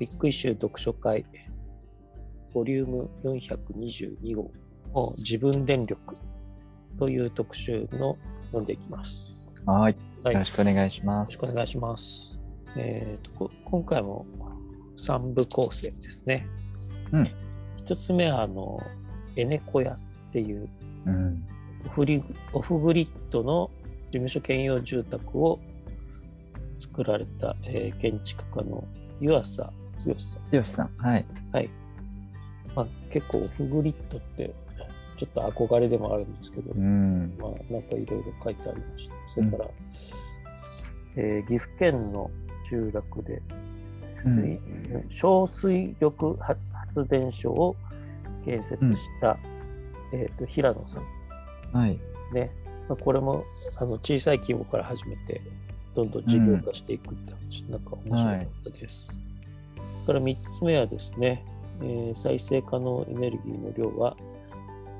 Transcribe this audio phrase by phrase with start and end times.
[0.00, 1.24] えービッグイシュー読書会、
[2.54, 4.50] ボリューム422号
[4.94, 6.16] を自分電力
[6.98, 9.48] という特集の読んでいきます。
[9.66, 9.96] はい。
[10.22, 11.34] はいよろしくお願いします。
[11.34, 12.38] よろしくお願いします。
[12.76, 14.26] えーとこ今回も
[14.96, 16.46] 3部構成ですね。
[17.12, 17.30] うん
[17.84, 18.78] 一つ目は、あの、
[19.34, 19.98] エネコヤっ
[20.32, 20.68] ていう
[21.06, 21.42] うん。
[21.86, 23.70] オフリオフグリッドの
[24.06, 25.58] 事務所兼用住宅を
[26.78, 28.84] 作られた、えー建築家の
[29.20, 29.72] 湯浅
[30.06, 30.58] 剛さん。
[30.58, 30.90] 剛さん。
[30.98, 31.26] はい。
[31.52, 31.70] はい。
[32.74, 34.54] まあ、結構オフグリッドって
[35.18, 37.34] ちょっと憧れでもあるんですけど、うん。
[37.38, 39.14] まあ、なんかいろいろ書いてありました。
[39.34, 39.70] それから、
[41.16, 42.30] えー岐阜県の
[42.68, 43.42] 集落で
[44.24, 44.60] 水、
[45.10, 46.60] 小水力発
[46.94, 47.76] 発電所を
[48.44, 48.80] 建設し
[49.20, 49.38] た、
[50.12, 51.98] えー、と平野さんはい。
[52.32, 52.50] ね。
[52.88, 53.44] まあ、これも
[53.78, 55.40] あの小さい規模から始めて、
[55.94, 59.06] どんどん事業化していくって話、なんか面白かったです。
[59.06, 59.18] それ
[60.08, 61.44] から3つ目はですね、
[61.82, 64.16] えー再生可能エネルギーの量は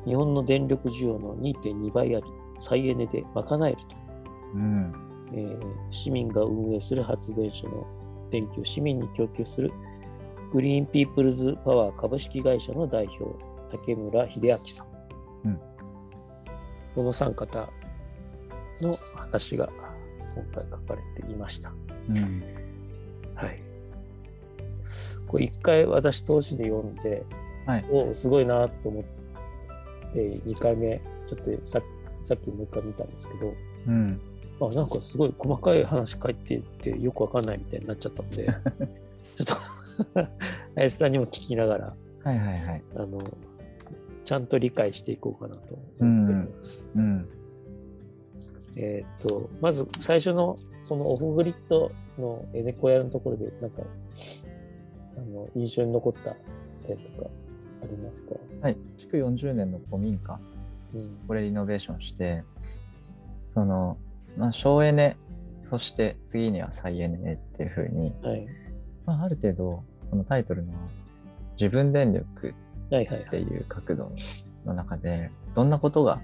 [0.05, 2.25] 日本の電力需要の2.2倍あり、
[2.61, 3.97] 再エネで賄えると。
[4.55, 4.93] うん。
[5.33, 7.87] えー市民が運営する発電所の
[8.31, 9.73] 電気を市民に供給する
[10.53, 13.25] グリーンピープルズパワー株式会社の代表、
[13.71, 14.87] 竹村秀明さん。
[15.47, 15.61] うん
[16.95, 17.71] この3方
[18.83, 19.69] の話が
[20.35, 21.73] 今回書かれていました。
[22.09, 22.43] うん。
[23.35, 23.68] はい。
[25.29, 27.25] これ一回私投資で読んで、
[27.67, 27.85] はい。
[27.91, 29.05] おすごいなと思っ
[30.13, 31.81] て、2回目、ちょっとさ
[32.23, 33.55] さっきもう一回見たんですけど、
[33.87, 34.21] うん。
[34.61, 38.47] あなんかすごい細かい話書いていてよくわかんないみたいになっちゃったので、
[39.37, 39.47] ちょっ
[40.15, 40.29] と
[40.75, 42.83] 林さんにも聞きながら、はいはいはい。
[42.97, 43.23] あの、
[44.25, 46.87] ちゃんと理解していこうかなと思ってます。
[46.97, 47.29] うん。
[48.77, 50.57] えーっと、まず最初の
[50.89, 53.83] このオフグリッドのエネコヤのところで、なんか、
[55.19, 56.37] あの、印象に残った
[56.87, 57.29] 点とか
[57.83, 58.35] ありますか？
[58.63, 58.77] はい。
[58.99, 60.39] 築40年の古民家、
[60.95, 61.17] うん。
[61.27, 62.45] これリノベーションして、
[63.49, 63.99] その、
[64.37, 65.17] まあ、省エネ、
[65.65, 68.47] そして次には再エネっていうふうに、はい。
[69.05, 70.73] まあ、ある程度、このタイトルの
[71.61, 72.55] 自分電力
[72.91, 73.27] はいはいはい。
[73.27, 74.13] っていう角度
[74.65, 76.23] の中でどんなことが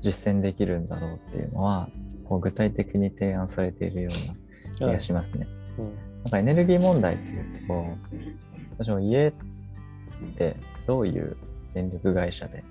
[0.00, 1.88] 実践できるんだろうっていうのは
[2.28, 4.10] こう具体的に提案されているよ
[4.78, 5.48] うな気がしますね。
[5.78, 7.96] うんなんかエネルギー問題っていうと
[8.78, 9.32] 私も家っ
[10.36, 10.56] て
[10.86, 11.36] どういう
[11.74, 12.62] 電力会社で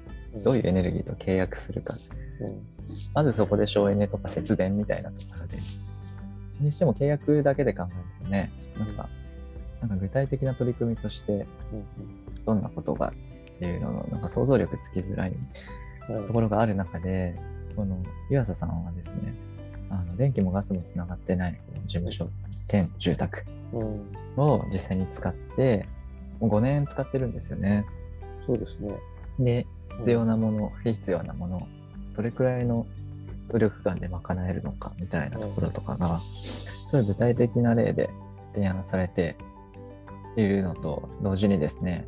[0.44, 1.96] どういうエネルギーと契約するか。
[2.42, 2.62] うん。
[3.14, 5.58] まずそこで省エネとか節電みたいなところで。
[6.60, 9.08] にしても契約だけで考えるとねなんか
[9.80, 13.14] なんか具体的な取り組みとしてうんどんなことが
[13.56, 15.34] っていうののなんか想像力つきづらい
[16.28, 17.36] ところがある中で、
[17.76, 19.34] この湯浅さんはですね、
[19.90, 22.30] あの電気もガスもつながってない事務所
[22.70, 23.44] 兼住宅。
[23.74, 24.42] うん。
[24.42, 25.88] を実際に使って、
[26.40, 27.86] もう5年使ってるんですよね。
[28.46, 28.94] そうですね。
[29.40, 31.68] で、必要なもの、不必要なもの、
[32.16, 32.86] どれくらいの
[33.52, 36.20] 努力感で賄えるのかみたいなところとかが、
[36.92, 38.10] そういう具体的な例で
[38.54, 39.38] 提案されて
[40.36, 42.08] いるのと同時にですね、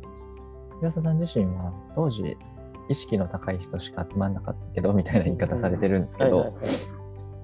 [0.82, 2.36] 湯浅さん自身は当時
[2.88, 6.58] 意識の高い人しか集まんなかったけどみたいな言い方されてるんですけど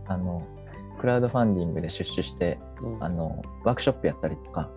[0.09, 0.47] あの
[0.99, 3.05] クラウドファンディングで出資してうん。
[3.05, 4.71] あのワークショップやったりとか。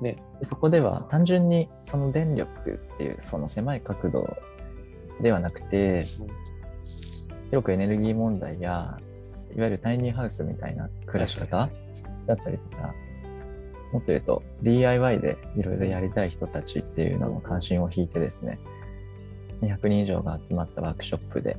[0.00, 0.22] ね。
[0.40, 4.36] でそこでは単純にその電力っていうその狭い角度
[5.20, 6.06] ではなくて
[7.50, 8.98] 広くエネルギー問題や
[9.54, 11.70] いわゆるタイニーハウスみたいな暮らし方
[12.26, 12.94] だったりとか
[13.92, 18.58] もっと言うと DIY でいろいろやりたい人たちっていうのの関心を引いてですね
[19.60, 21.58] 200人以上が集まったワークショップで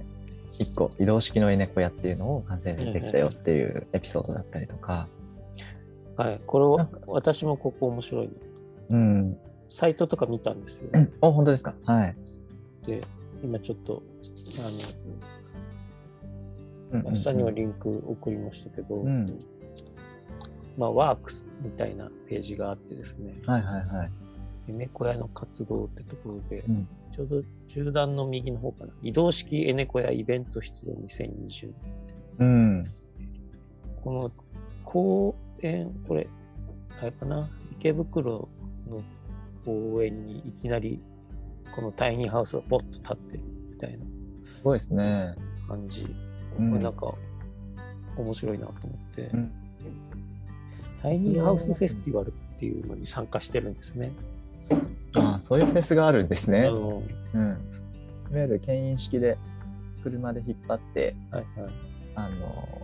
[0.60, 5.08] 1個移動式のエネコヤっていうのを完成できたよっていうエピソードだったりとか、
[6.16, 6.40] はい。
[6.46, 8.34] これをなんか私もここ面白いな。
[8.90, 9.38] うん、
[9.70, 10.90] サイトとか見たんですよ。
[11.22, 11.76] お本当ですか？
[11.86, 12.16] はい。
[12.86, 13.02] で、
[13.44, 14.04] 今ちょっと、
[16.94, 19.40] うんあの、下にはリンク送りましたけど、うん
[20.78, 24.12] まあ、ワークスみたいなページがあってですね、はいはいはい。
[24.70, 31.72] エネコヤの活動ってところで、うんちょうど中段の右の方かな、移動式エネコヤイベント出動2020。
[32.40, 32.86] うん。
[34.04, 34.32] この
[34.84, 36.28] 公園、これ、
[37.00, 38.50] あれかな、池袋
[38.90, 39.04] の
[39.64, 41.00] 公園にいきなり、
[41.76, 44.06] このタイニーハウスがポッと立ってるみたいな
[44.42, 45.36] すごいですね。
[45.68, 46.06] 感じ。
[46.60, 47.14] うんこれなんか、
[48.16, 49.52] 面白いなと思って、うん
[51.02, 54.10] タイニーハウスフェスティバルっていうのに参加してるんですね。
[54.72, 54.76] あ
[55.16, 57.58] あ、そういうフェスがあるんですねうん。
[58.32, 59.38] いわゆる牽引式で
[60.04, 61.72] 車で引っ張って、はいはい。
[62.16, 62.82] あの、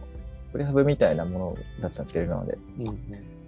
[0.51, 2.57] プレハブみたいなものだったんですけど、今まで。
[2.79, 3.39] うんうん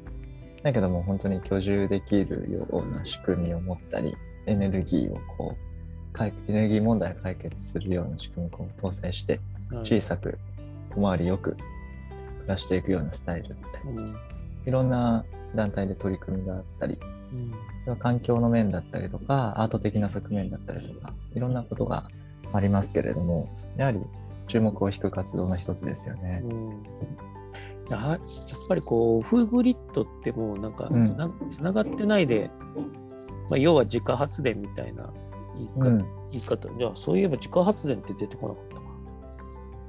[0.63, 9.39] だけども本当に居住できるような仕組みを持ったり、エネルギーをこう、解エネルギー問題を解決するような仕組みを搭載して、
[9.83, 10.37] 小さく、
[10.93, 13.55] 小回りよく暮らしていくようなスタイルって、
[13.85, 14.15] うん
[14.63, 15.25] いろんな
[15.55, 16.99] 団体で取り組みがあったり、
[17.33, 17.53] うん
[17.97, 22.07] 環境の面だったりとか、アート的な側面だったりとか、いろんなことが
[22.53, 23.99] ありますけれども、やはり
[24.47, 26.41] 注目を引く活動の一つですよね。
[26.43, 27.11] うん
[27.89, 28.19] やっ
[28.69, 30.87] ぱりこう、オフグリッドってもうなんか
[31.49, 32.49] つながってないで、
[33.49, 35.11] まあ、要は自家発電みたいな
[35.57, 35.97] 言い方,、うん。
[36.31, 36.69] 言い方。
[36.77, 38.81] じゃあ、そういえば自家発電って出てこなかったか。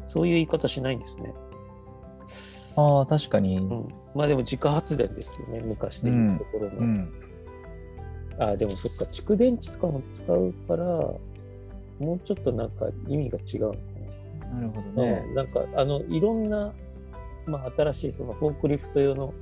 [0.09, 1.33] そういう言い方しないんですね。
[2.77, 3.59] ああ、確かに。
[3.59, 6.79] うん、まあでも自家発電ですよね、昔でいうところの。
[6.79, 7.09] うん。
[8.39, 13.77] ああ、でもそっか、蓄電池とかも使うから、もうちょっとなんか意味が違うのか
[14.51, 14.57] な。
[14.57, 15.25] なるほどね。
[15.29, 16.73] うんなんかあのいろんな、
[17.47, 19.33] まあ、新しいそのフォークリフト用の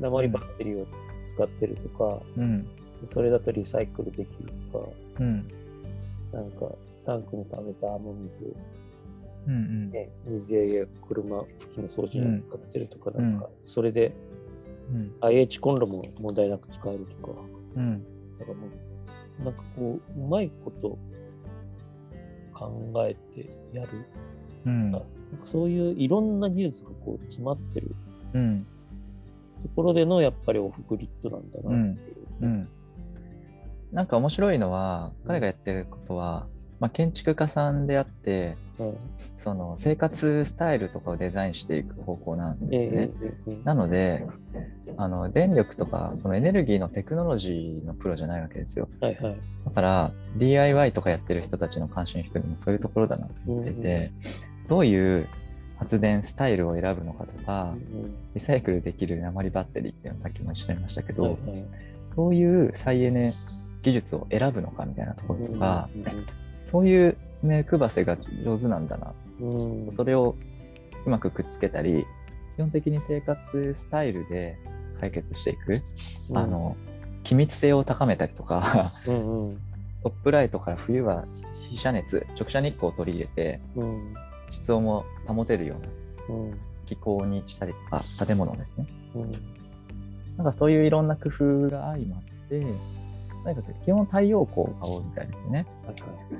[0.00, 0.86] 鉛バッテリーを
[1.28, 2.68] 使ってるとか、うん。
[3.12, 4.88] それだとリサイクルできるとか、
[5.20, 5.48] うん。
[6.32, 6.66] なんか
[7.04, 8.56] タンクに溜めた雨水、
[9.48, 9.90] うんうん。
[9.90, 14.12] ね、水や車拭きの掃除に使ってるとか、うんなんかそれで
[14.92, 15.12] うん。
[15.20, 17.38] IH コンロも問題なく使えるとか、
[17.76, 18.04] うん。
[18.42, 20.98] だからもうなんかこう、うまいこと
[22.52, 23.90] 考えてやる。
[24.66, 24.90] うん。
[24.90, 25.06] なんか
[25.44, 27.94] そういういろんな技術がこう詰まってる
[28.34, 28.66] うん。
[29.62, 32.16] ところでのやっぱりオフグリッドなんだなっていう。
[32.42, 32.68] うん。
[33.92, 36.46] なんか面白いのは、彼がやってることは、
[36.80, 38.96] まあ、建築家さんであって、うん
[39.36, 43.10] その生活スタイルとかをデザインしていく方向なんですよね。
[43.64, 44.24] なので、
[44.96, 48.88] あの電力とかそのエネルギーのテクノロジーのプロじゃないわけですよ。
[49.00, 49.36] はいはい。
[49.64, 54.12] だから DIY とかやってる人たちの関心を引くのもそういうところだなと思ってうんて、
[54.68, 55.26] どういう
[55.78, 61.64] 発電スタイルを選ぶのかとか、うんリサイクルできる鉛バッテリーっていうのをさっきもおっしゃいましたけど、はいはい
[62.14, 63.32] どういう再エネ
[63.82, 66.04] 技術を選ぶのかみたいなところとか、うん
[66.62, 69.12] そういう目配せが上手なんだな。
[69.40, 70.36] うんそれを
[71.04, 72.06] うまくくっつけたり、
[72.54, 74.56] 基本的に生活スタイルで
[75.00, 75.82] 解決していく。
[76.30, 76.76] うんあの、
[77.24, 79.60] 機密性を高めたりとか、うんうん
[80.04, 81.22] トップライトから冬は
[81.70, 84.14] 被遮熱、直射日光を取り入れて、うん
[84.50, 85.76] 室温も保てるよ
[86.28, 88.86] うなうん気候にしたりとか、建物ですね。
[89.16, 89.32] うん
[90.36, 92.64] なんかそういういろんな工夫が相まって、
[93.42, 95.66] とにかく基本太陽光が多いみたいですね。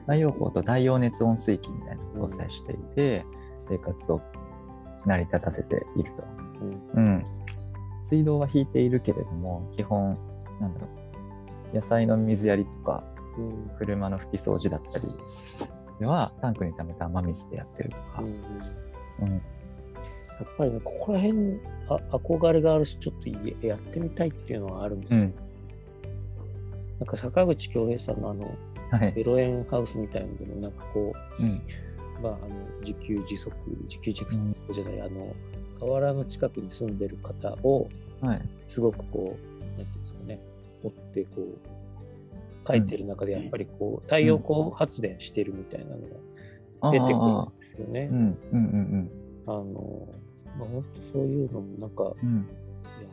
[0.03, 3.25] 太陽光と太陽熱温水器みたいなのを搭載していて、
[3.69, 4.21] 生活を
[5.05, 6.25] 成り立たせていると。
[6.95, 7.27] うんうん。
[8.05, 10.19] 水道は引いているけれども、基本、
[10.61, 10.89] なんだろ
[11.73, 13.05] う、野菜の水やりとか、
[13.39, 15.05] うん車の拭き掃除だったり
[15.99, 18.23] では、タンクに溜めた雨水でやってるとか
[19.21, 19.29] うん。
[19.31, 19.41] やっ
[20.59, 25.43] ぱりね、ここら辺あ憧れがあるし、ちょっとややってみたいっていうのはあるんですよ。
[26.99, 28.57] なんか坂口恭平さんのあの、
[28.91, 29.15] はい。
[29.15, 31.47] 0円ハウスみたいなのでも、なんかこうん。
[31.49, 31.61] う、
[32.23, 32.49] まあ、あの
[32.85, 33.53] 自給自足、
[33.89, 35.35] 自給自足じゃない、あの、
[35.81, 37.89] 河原の近くに住んでる方を、
[38.21, 38.43] はい。
[38.71, 40.41] すごくこう、なんていうんですかね、
[40.85, 41.59] 追ってこう、
[42.69, 45.97] 書いてる中でやっぱりこう、太陽光発電してるみたいなの
[46.83, 48.09] あが出てくるあんですよね。
[48.13, 48.19] うん。
[48.19, 48.37] うん。
[48.53, 49.11] うん。
[49.47, 50.09] あの、
[50.59, 52.29] まあ、本当そういうのもなんか、うん。
[52.29, 52.37] うん。
[52.37, 53.09] いや、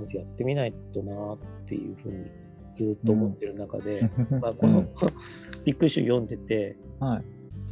[0.00, 2.24] まずやってみないとなっていうふうに
[2.74, 4.10] ずっと思ってる中で、
[4.40, 4.88] まあ、この、うん。
[5.64, 7.24] ビッグイシュー読んでて、はい。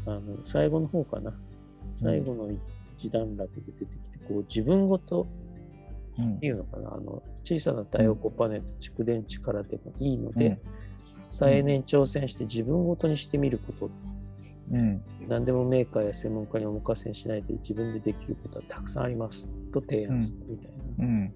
[0.06, 1.32] あの最後の方かな、
[1.96, 2.50] 最後の
[2.98, 5.26] 一段落で出てきて、こう自分ごと
[6.18, 6.34] うん。
[6.36, 10.58] っていうのかな、あの小さな太陽光パネルと蓄電池からでもいいので、うん。
[11.30, 13.90] 再エネに挑戦して自分ごとにしてみること、
[14.72, 15.02] うん。
[15.28, 19.48] 何でもメーカーや専門家にお任せしないで自分でできることはたくさんあります。
[19.72, 21.04] と提案するみたいな。
[21.04, 21.32] うん。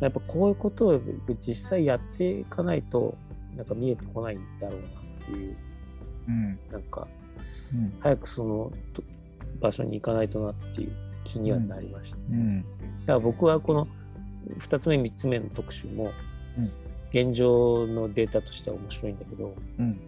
[0.00, 1.00] やっぱこういうことを
[1.46, 3.16] 実際やっていかないと、
[3.56, 4.90] なんか見えてこないんだろうなっ
[5.24, 5.56] ていう、
[6.28, 6.58] うん。
[6.70, 7.08] なんか、
[7.74, 7.92] うん。
[8.00, 9.02] 早くそのと
[9.60, 10.92] 場所に行かないとなっていう
[11.24, 12.16] 気にはなりました。
[12.30, 12.62] うん。
[12.62, 12.72] だか
[13.06, 13.88] ら僕はこの
[14.58, 16.12] 2つ目、3つ目の特集も
[16.58, 16.72] うん、
[17.10, 20.00] 現状のデータとしては面白いんだけど、うん。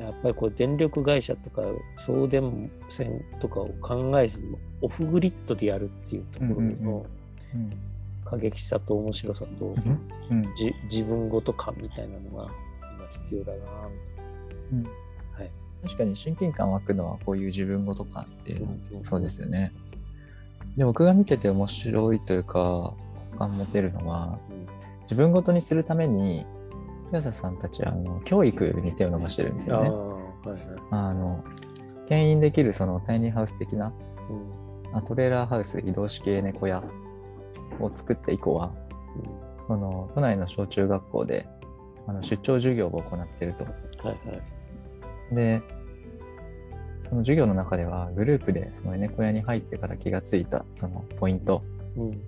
[0.00, 1.62] やっぱりこう電力会社とか
[1.98, 7.06] 送電線とかを考えずにオフグリッドでやるっていうところうんうんの
[7.54, 7.72] うん。
[8.24, 9.74] 過激さと面白さと、
[10.30, 10.42] うん。
[10.56, 12.50] じ自分ごと感みたいなのが
[12.98, 13.58] 今必要だな
[14.72, 15.50] うんはい。
[15.82, 18.60] 確かに親近感湧くのはこういう自分ごと感って
[19.02, 19.72] そうですよね。
[20.76, 22.96] で僕が見てて面白いというか好
[23.38, 24.38] 感持てるのは
[25.02, 26.46] 自分ごとにするために
[27.10, 29.90] 清田さんたちはあの教育に手を伸ばしてるんですああ、よね。
[29.90, 30.60] はいはい。
[30.90, 31.44] あの
[32.08, 33.92] 牽引できるそのタイニーハウス的な
[34.30, 36.82] うんあトレーラーハウス移動式猫屋
[37.86, 38.72] を作って以降は
[39.66, 41.46] その都内の小中学校で
[42.06, 43.64] あの出張授業を行っていると。
[43.64, 44.34] はいは
[45.32, 45.34] い。
[45.34, 45.62] で、
[46.98, 51.62] その授業の中ではグループでそのエ小屋に入ってから気がついたそのポイント、
[51.96, 52.20] うん。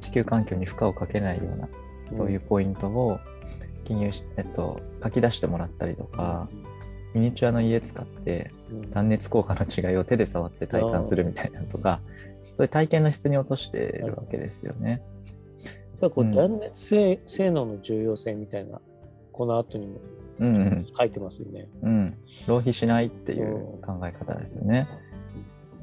[0.00, 1.68] 地球環境に負荷をかけないような
[2.12, 3.20] そういうポイントを
[3.84, 6.48] 記入し、えっと、書き出してもらったりとか、
[7.14, 12.00] ミニチュアの家使ってうん、断熱効果の違いを手で触って体感するみたいなのとか、
[12.42, 14.90] そういう体験の質に落としてるわけですよね。
[14.90, 15.00] やっ
[16.00, 18.80] ぱりこううん断熱性,、性能の重要性みたいな、
[19.32, 20.00] この後にも
[20.40, 21.68] うんうん書いてますよね。
[21.82, 22.16] うん、
[22.46, 24.88] 浪費しないっていう考え方ですよね。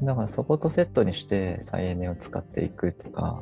[0.02, 3.42] だからそことセットにして再エネを使っていくとか、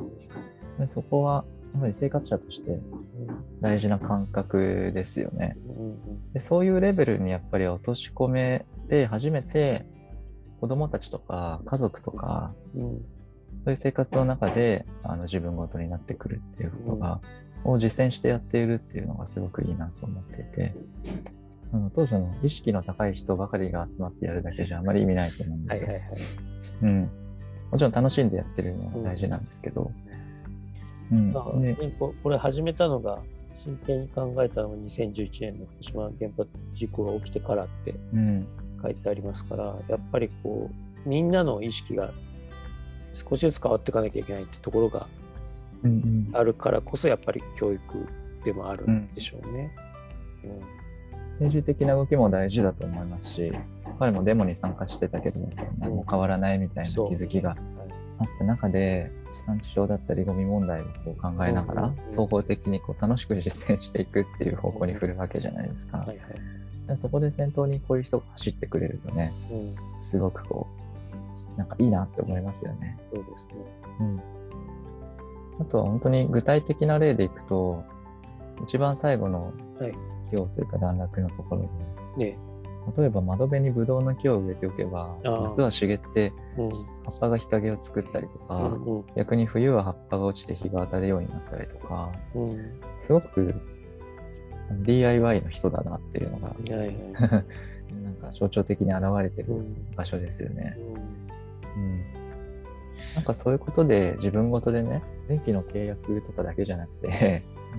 [0.79, 2.79] でそこはやっぱり生活者として
[3.61, 5.57] 大事な感覚ですよね。
[5.67, 9.85] うんうんでそういうレベルにやっぱり落とし込めて初めて
[10.65, 13.05] 子供たちとか家族とかうん。
[13.63, 17.21] そういう生活の中であの自分ごとになってくるっていうことが、
[17.63, 20.73] を実践してやっているっていうのがすごくいいなと思っていて、
[21.71, 25.87] あの当初の意識の高い人ばかりが集まってやるだけじゃあまり意味ないと思うんですよ。
[25.87, 26.19] はいはいはい。
[26.81, 26.99] うん、
[27.71, 29.91] もちろん楽しんでやってるのは大事なんですけど、
[31.11, 31.33] うん。
[31.61, 33.19] ねここれ始めたのが、
[33.63, 38.47] 真剣に考えたのが2011年の福島原発事故が起きてからってうん
[38.81, 40.69] 書いてありますから、やっぱりこ
[41.05, 42.11] う、みんなの意識が
[43.13, 45.07] 少しずつ変わっていかなきゃいけないってところが
[45.83, 47.81] うんうんあるからこそ、やっぱり教育
[48.43, 49.71] でもあるんでしょうね。
[51.31, 53.51] 政治的な動きも大事だと思いますし
[53.99, 55.39] 彼もデモに参加してたけど
[55.79, 57.59] 何も変わらないみたいな気づきがはい
[58.19, 65.97] あった中で地産地消だったりゴミ問題をこう考えながらうんうんうん総合的にこう楽しく実践していくっていう方向に振るわけじゃないですか。
[65.97, 66.17] はいはい。
[66.87, 70.67] でそこで先頭にこういう人が走ってくれるとねうん、すごくこ
[71.55, 72.97] うなんかいいなって思いますよね。
[73.13, 73.53] そうですね。
[73.99, 74.19] うん、
[75.61, 77.83] あとは本当に具体的な例でいくと
[78.63, 79.93] 一番最後のはい。
[80.29, 81.69] 木をというか段落のところ
[82.17, 82.37] でね
[82.97, 86.69] 例えば窓辺にブドウの木を植えておけば夏は茂ってうん。
[86.71, 86.77] 葉
[87.11, 92.45] っぱが日陰を作ったりとか、うんうん逆に冬は葉っぱが落ちて日が当たるようになったりとかうん。
[92.99, 93.53] すごく
[94.71, 96.95] DIY の人だなっていうのがはいはい。
[98.03, 99.95] なんか象徴的に現れてるうん。
[99.95, 100.77] 場所ですよね。
[101.75, 101.83] うん。
[101.83, 102.03] うん、
[103.15, 107.41] なんかそういうことで自分ごとでね電気の契約とかだけじゃなくて、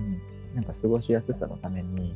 [0.51, 2.13] うん、なんか過ごしやすさのために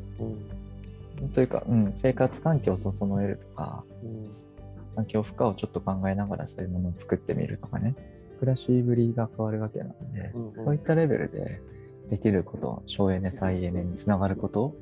[1.20, 1.30] うん。
[1.30, 4.52] というか、うん、生活環境を整えるとかうん。
[4.96, 7.96] 環境負荷をちょっと考えながらそういうものを作ってみるとかね
[8.42, 11.62] 暮らしぶりが変わるわけなので、そういったレベルで
[12.10, 14.76] できること省エネ再エネにつながること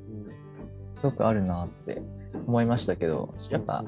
[0.96, 2.00] すごくあるなって
[2.46, 3.84] 思いましたけどやっぱ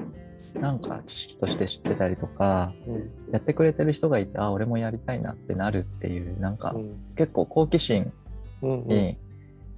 [0.53, 7.15] なんか知識として知ってたりとかうんやってくれてる人がいてあ俺もやりたいなってなるっていうなんかうん。
[7.17, 8.13] 結構好奇心
[8.61, 9.17] に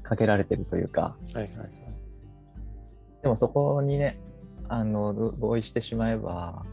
[0.04, 1.16] かけられてるというか。
[3.24, 4.20] でもそこにね
[4.68, 6.66] あのど同意してしまえば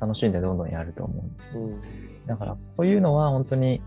[0.00, 1.80] 楽しんでどんどんやると思うんですようん
[2.26, 3.82] だからこういうのは本当に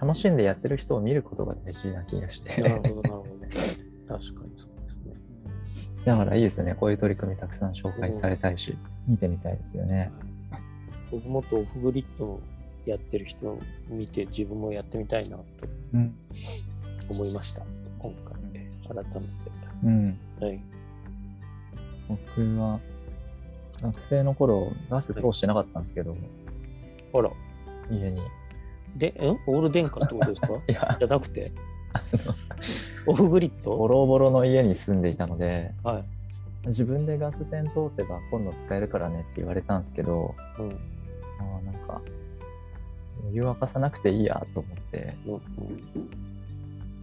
[0.00, 3.24] 楽しんでやってる人を見ることが大事な気がしてなるほどなるほど。
[4.08, 5.14] 確かにそうですね。
[6.04, 10.10] だからいいですよねこういう取り組みたくさん紹介されたいし、見てみたいですよね
[11.10, 12.40] 僕もっとオフグリッド
[12.86, 13.58] やってる人を
[13.88, 15.44] 見て自分もやってみたいなと
[15.94, 16.14] うん、
[17.10, 17.62] 思いました。
[17.98, 19.28] 今回、改め
[19.84, 20.44] うん、て。
[20.44, 20.60] はい。
[22.08, 22.80] 僕は
[23.82, 26.16] 学生の頃ガス通してなかったんですけど、
[27.12, 27.30] あら。
[27.90, 28.16] 家に
[28.96, 30.48] で、んオール電化ってことですか？
[30.68, 31.50] いやじゃなくて、
[31.92, 31.98] あ
[33.06, 36.04] のオフグリッボドロボロの家に住んでいたのではい。
[36.68, 40.70] 自分でガス栓通せば今度使えるからねって言われたんですけどうん。
[40.70, 42.00] あーなんか
[43.32, 45.40] 湯沸かさなくていいやと思ってうんうん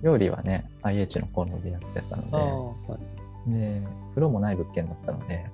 [0.02, 3.52] 料理はね IH のコンロでやってたああ、のはい。
[3.52, 3.82] でで
[4.16, 5.46] 風呂もない物件だったので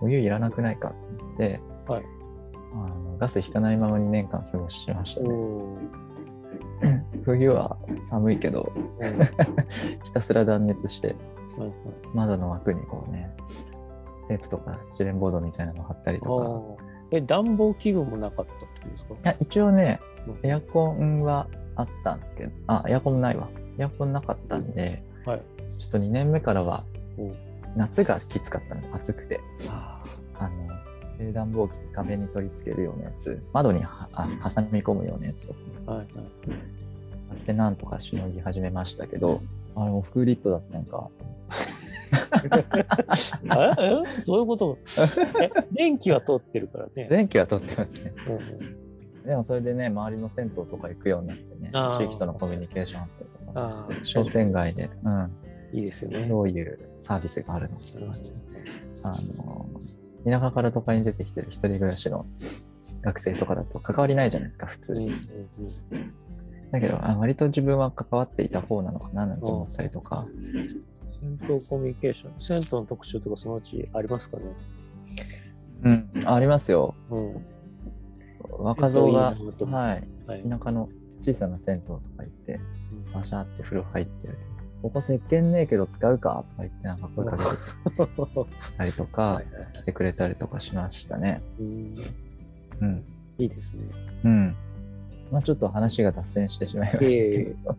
[0.00, 2.04] お湯いらなくないかと思って、はい。
[2.74, 5.28] あのガス引かないまま2年間過ごしましたね。
[7.24, 8.70] 冬は寒いけど
[10.04, 11.16] ひたすら断熱して
[11.58, 11.72] はい
[12.14, 13.34] 窓の枠にこうね
[14.28, 16.86] テープとかスチレンボードみたいなの貼ったりとああ。
[17.12, 19.14] え、暖房器具もなかったってことですか？
[19.14, 20.38] かいや一応ねうん。
[20.46, 23.48] エアコンはあったんですけどあエアコンないわ。
[23.78, 25.40] エアコンなかったんではい。
[25.66, 26.84] ちょっと2年目からは
[27.18, 27.32] うん
[27.76, 28.82] 夏がきつかったの。
[28.94, 29.40] 暑くて。
[29.68, 30.02] あ
[30.38, 30.66] あの
[31.18, 33.42] 冷暖房機壁に取り付けるようなやつ。
[33.52, 35.92] 窓にはあ挟み込むようなやつとか。
[35.92, 35.94] あ。
[35.96, 36.24] はいはい。
[37.28, 39.42] 買ってなんとかしのぎ始めましたけど
[39.74, 41.08] あれオフリットだったんか。
[43.78, 44.22] ええ？
[44.22, 44.76] そういうこと？
[45.42, 47.08] え電気は通ってるからね。
[47.10, 48.12] 電気は通ってますね。
[48.28, 49.26] うんうん。
[49.26, 55.32] でもそれでね、周りの銭湯とか行くようになってね地域とのコミュニケーションあったりとか、ああ、商店街で、うん、
[55.76, 56.26] いいですよね。
[56.26, 58.12] どういうサービスがあるのかうん
[59.04, 59.68] あの、
[60.24, 62.26] 田舎から都会に出てきてる一人暮らしの
[63.02, 65.10] 学生とかだと関わりないじゃないですか、普通に。
[66.72, 70.26] だけど、あ割と自分は関わっていた方なのかななんて思ったりとか、
[71.20, 74.44] 銭湯コミュニケーション、銭湯の特集とかそのうちありますかね
[75.84, 76.94] うん、ありますよ。
[77.10, 77.46] うん。
[78.58, 79.34] 若造が、
[79.66, 80.42] はい、はい。
[80.42, 80.88] 田舎の
[81.20, 82.76] 小さな銭湯とか行って、うん
[83.12, 84.38] バシャーって風呂入ってる。
[84.82, 86.44] ここ石鹸ねえけど使うか？
[86.50, 91.42] とか言ってなんか声かけてたりとかはい、はい来てくれたりとかしましたね。
[91.58, 91.94] うん
[92.80, 93.04] うん。
[93.38, 93.82] いいですね。
[94.24, 94.56] うん。
[95.32, 97.76] まあちょっと話が脱線してしまいましたけど。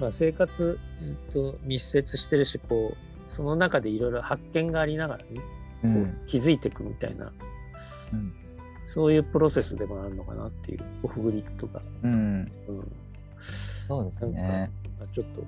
[0.00, 5.42] まあ、生活えっと密接してるし、こう、その中でいろいろ発見がありながらね、こ
[5.84, 6.18] ううん。
[6.28, 7.32] 気づいていくみたいな、
[8.12, 8.32] うん。
[8.84, 11.82] そういうプロセスでもあるのかなっていう、オフグリッドが。
[12.04, 12.12] うん。
[12.12, 12.92] うん。
[13.88, 14.70] そうですね。
[14.98, 15.42] か、まあちょっと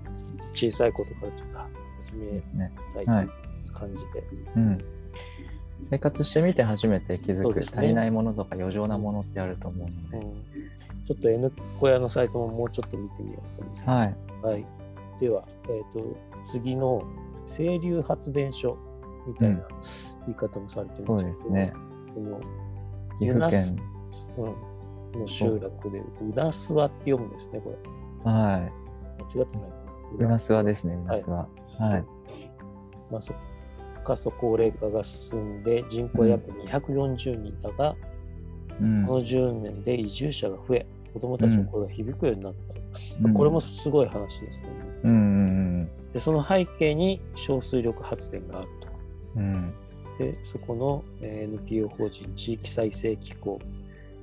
[0.54, 1.59] 小さいことからちょっと
[2.11, 2.73] 始めですね。
[2.95, 3.28] たいはい
[3.73, 4.25] 感じで。
[4.57, 4.85] うん。
[5.83, 10.19] 生活してみて初めて気づく、ね足りないものとか余剰なものってあると思うので。
[10.19, 10.40] うん、
[11.07, 13.83] ちょっと N 小屋のサイトももうちょっと見てみようと思います。
[13.83, 14.16] はい。
[14.42, 14.66] はい。
[15.21, 17.02] では、えっ、と、次の
[17.54, 18.76] 清流発電所
[19.26, 19.57] みたいな
[20.26, 21.73] 言い方もされてますけど、そうですね。
[22.14, 22.40] この、
[23.19, 23.76] 岐阜県。
[24.37, 27.71] うん、の集落で、うなすわって読むんですね、こ
[28.25, 28.30] れ。
[28.33, 28.71] は
[29.34, 29.76] 間違ってないか
[30.18, 30.24] な。
[30.24, 30.26] い。
[30.26, 31.48] うなすわですね、うなすわ。
[31.78, 32.04] はい。
[33.10, 33.34] まあ、そ
[34.04, 37.90] 過疎高齢化が進んで、人口は約240人だが、
[38.80, 42.74] うんこの10年で移住者が増え、子供たちの声が響くようになった。
[43.24, 44.68] うんこれもすごい話ですね。
[45.04, 48.88] うんうんでその背景に小水力発電があると。
[49.37, 49.54] うん。
[49.54, 49.72] うん。
[50.18, 53.61] で、そこの、えー NPO 法人地域再生機構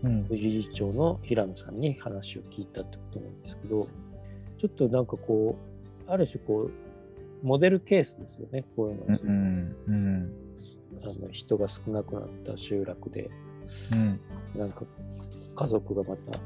[0.04, 0.28] うん。
[0.30, 3.88] 理事長の平野さんに話を聞いたってことなんですけど、
[4.58, 5.56] ちょっとなんかこ
[6.08, 6.72] う、ある種こう、
[7.44, 10.34] モデルケースですよね、こういうのは、うんうん
[10.94, 13.30] あの人が少なくなった集落で、
[13.92, 14.20] うん。
[14.60, 14.84] なんか
[15.56, 16.40] 家族がまた、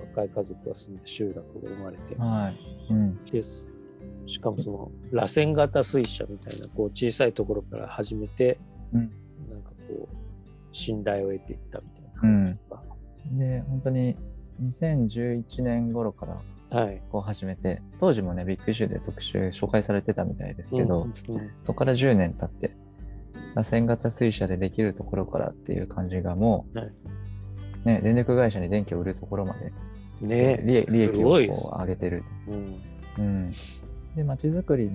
[0.00, 2.92] 若い家族が住んで集落が生まれて、はい。
[2.92, 3.24] うん。
[3.24, 3.42] で
[4.26, 8.58] しかもその螺旋型水車みたいなこう小さいところから始めて、
[8.92, 9.10] うん
[9.50, 10.16] なんかこう
[10.72, 12.20] 信頼を得ていったみたいな。
[12.22, 12.58] うん。
[12.68, 12.80] 感
[13.38, 14.16] で、本当に
[14.62, 16.40] 2011年頃から。
[17.10, 22.76] こう始めて、当時もね、ビッグイシューで特集紹介されてたみたいですけど、うんそこから10年経って、
[23.54, 26.92] 螺旋型水車でできるところからっていう感じがもう、はい。
[27.84, 29.70] ね、電力会社に電気を売るところまで
[30.26, 30.62] ね。
[30.64, 32.52] 利利益をこう上げてると。
[32.52, 32.80] うん。
[33.18, 33.54] うん、
[34.14, 34.90] で、街づくりに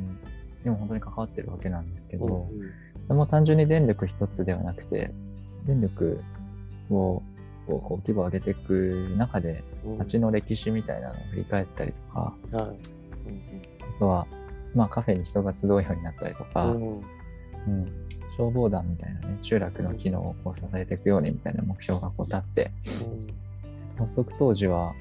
[0.63, 2.71] にも本当に関わってるわけなんですけど、うん
[3.07, 5.11] でも単純に電力一つではなくて、
[5.67, 6.19] 電力
[6.89, 7.21] を
[7.67, 12.77] こう規模を上げていく中で、うん街の歴史みたいなのを振り返ったりとか、はい。
[13.95, 14.27] あとは、
[14.73, 16.91] まあカフェに人が集うようになったりとか、うん。
[16.91, 17.03] うん。
[17.67, 17.91] うん、
[18.37, 22.71] 消防団みたいなね、集落の機能をこう支えていくようにみたいな目標がこう立って、
[23.97, 24.93] 発足当時は、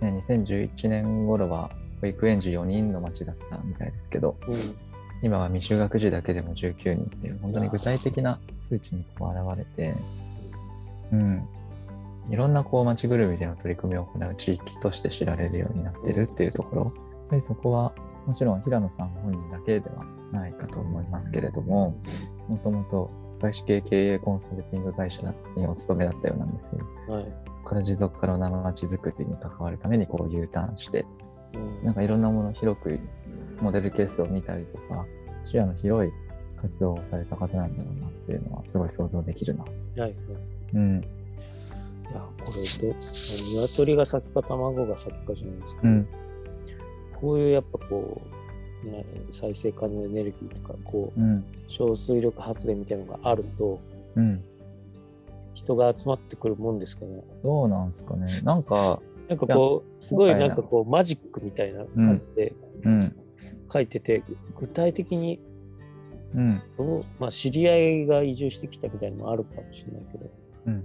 [0.00, 4.56] ね、2011年頃は保育園児4人の町だったみたいですけど、うん。
[5.22, 9.94] 今は未就学児だけでも19人っていう、本当に具体的な数値にこう現れて、
[11.12, 11.48] うん。
[12.28, 16.92] いろんなこう街ぐるみでの取り組みを行う地域として知られるようになってるっていうところ、やっ
[17.30, 17.92] ぱりそこは
[18.26, 21.96] もちろん平野さん本人だけではないかと思いますけれども、
[22.48, 25.22] もともと外資系経営コンサルティング会社
[25.56, 26.80] にお勤めだったようなんですよ。
[27.08, 31.06] はいから持続可能な街づくりに関わるためにこう U ターンして、
[31.54, 32.98] うんなんかいろんなものを広く
[33.60, 35.04] モデルケースを見たりとか、
[35.44, 36.12] 視野の広い
[36.60, 39.64] 活動をされた方なんだろうなっていうのはすごい想像できるな。
[39.64, 40.10] はいはい
[40.74, 41.04] うん。
[42.10, 42.96] いや、これで、
[43.54, 46.08] 鶏が先か卵が先かじゃないですか、うん。
[47.20, 48.20] こういうやっぱこ
[48.84, 51.44] う、ね、再生可能エネルギーとか、こう、うん。
[51.68, 53.80] 小水力発電みたいなのがあると、
[54.16, 54.42] うん。
[55.54, 57.22] 人が集まってくるもんですかね。
[57.42, 58.40] どうなんすかね。
[58.42, 63.16] なんか、なんかこう、すごいななんかこう、マジックみたいな感じでうん。
[63.72, 64.22] 書いてて、
[64.58, 65.40] 具体的に
[66.34, 66.62] うん。
[67.18, 70.24] まあ、知り合いが移住してきたみたいなのもあるかもしれないけど、
[70.66, 70.84] うん。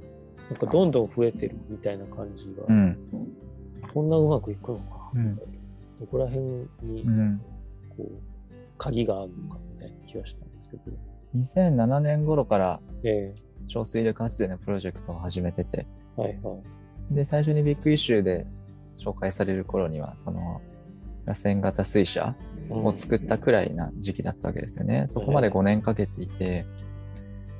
[0.49, 2.97] なんかどんどん増えてるみたいな感じが、うん。
[3.93, 5.36] こんなうまくいくのか、うん
[5.97, 6.43] どこら辺
[6.81, 7.41] にうん。
[7.97, 8.10] こう
[8.77, 10.84] 鍵があるのかみたいな気がしたんですけど。
[11.36, 13.34] 2007年頃からえ
[13.67, 16.58] 小水力発電のプロジェクトを始めてて、えはいは
[17.12, 17.15] い。
[17.15, 18.45] で、最初にビッグイシューで
[18.97, 20.62] 紹介される頃には、その、
[21.25, 22.36] 螺旋型水車
[22.69, 25.05] を作ったくらいな時期だったわけですよね。
[25.08, 26.65] そこまで5年かけていて、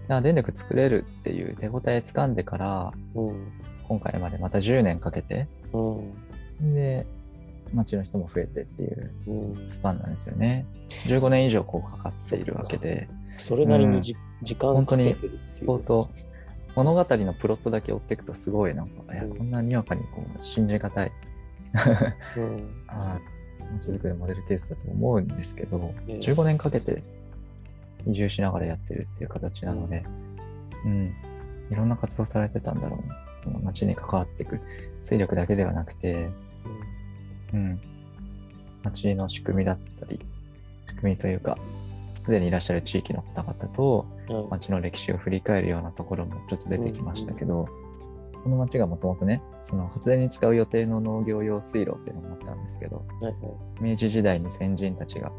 [0.08, 3.52] や電力作れるっていう手応え掴んでから、うん。
[3.88, 6.02] 今回までまた10年かけて、う
[6.63, 6.74] ん。
[6.74, 7.06] で、
[7.74, 10.65] 町の人も増えてっていううんスパンなんですよね。
[11.08, 13.08] 15年以上こうかかっているわけで、
[13.39, 16.10] それなりにじ、時間本当に相当、
[16.76, 21.12] 物語のプロットだけ追っていくとすごいなんか、いやうんこんなにわかにこう信じがたい、
[22.38, 22.70] うん。
[22.88, 23.36] あー
[23.80, 27.04] 町づくりモデルケースだと思うんですけど、え15年かけて
[28.06, 30.04] 移住しながらやってるっていう形なので、
[30.86, 31.15] うん、
[31.72, 33.18] いろんな活動されてたんだろうな。
[33.36, 34.60] その町に関わっていく
[35.00, 36.30] 勢力だけではなくて、
[37.54, 37.80] うん、
[38.84, 40.20] 町の仕組みだったり、
[40.89, 41.58] 仕組みというか、
[42.15, 44.50] すでにいらっしゃる地域の方々とうん。
[44.50, 47.68] 町の歴史を振り返るようなところもちょっと出てきましたけど、
[48.44, 53.36] この町がもともとね、その発電に使う予定の農業用水路っていうのもあったんですけど、はいはい。
[53.82, 55.32] 明治時代に先人たちが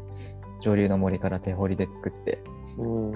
[0.61, 2.41] 上流の森から手掘りで作って、
[2.77, 3.11] うん。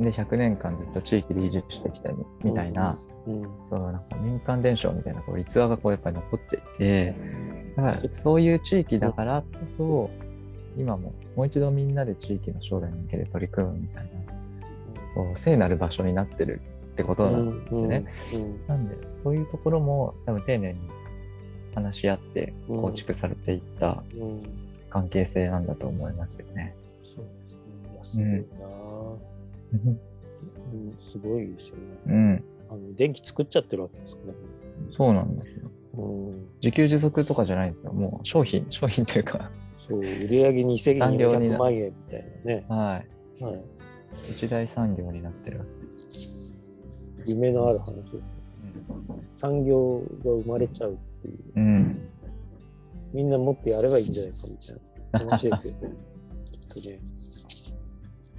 [0.00, 3.48] で、100年間ずっと地域で維持してきたみみたいな、うん。
[3.68, 7.14] そのなんか民間伝承みたいなこう逸話がこうやっぱり残っていて、
[7.76, 10.10] だからそういう地域だからこそ、
[10.76, 14.10] 今ももう一度みんなで地域の将来に向けて取り組むみたいな、
[15.14, 16.60] こう聖なる場所になってる
[16.92, 18.06] ってことなんですよね。
[18.34, 18.66] うん。
[18.66, 20.80] なんで、そういうところも多分丁寧に
[21.74, 24.02] 話し合ってうん構築されていった。
[24.90, 26.74] 関係性なんだと思いますよね。
[27.14, 27.24] そう
[28.04, 28.44] ですね。
[28.52, 30.00] すごいな、
[30.72, 30.98] うん。
[31.12, 31.82] すごいですよね。
[32.06, 34.34] うん、あの電気作っちゃってるわけですね。
[34.90, 35.70] そうなんですよ。
[35.96, 36.48] うん。
[36.56, 37.92] 自給自足とかじゃないんですよ。
[37.92, 39.50] もう商品、 商品というか、
[39.88, 42.64] そう、売上産業にな2400万円みたいなね。
[42.68, 43.02] は
[43.40, 43.44] い。
[43.44, 43.60] はい。
[44.28, 46.08] 一大産業になってるわけです。
[47.26, 48.22] 夢のある話ですね。
[49.40, 51.36] 産業が生まれちゃうっていう。
[51.56, 52.08] うん。
[53.12, 54.76] みんなもっとやればいいんじゃないかみたい
[55.12, 55.90] な話ですよね。
[56.50, 56.98] きっとね。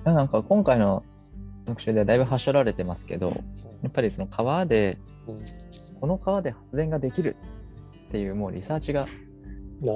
[0.04, 1.04] なんか今回の
[1.66, 3.30] 特集ではだいぶはしょられてますけど、
[3.82, 5.46] やっぱりその川で、うん
[6.02, 7.36] この川で発電ができる
[8.08, 9.08] っていうもうリサーチがあ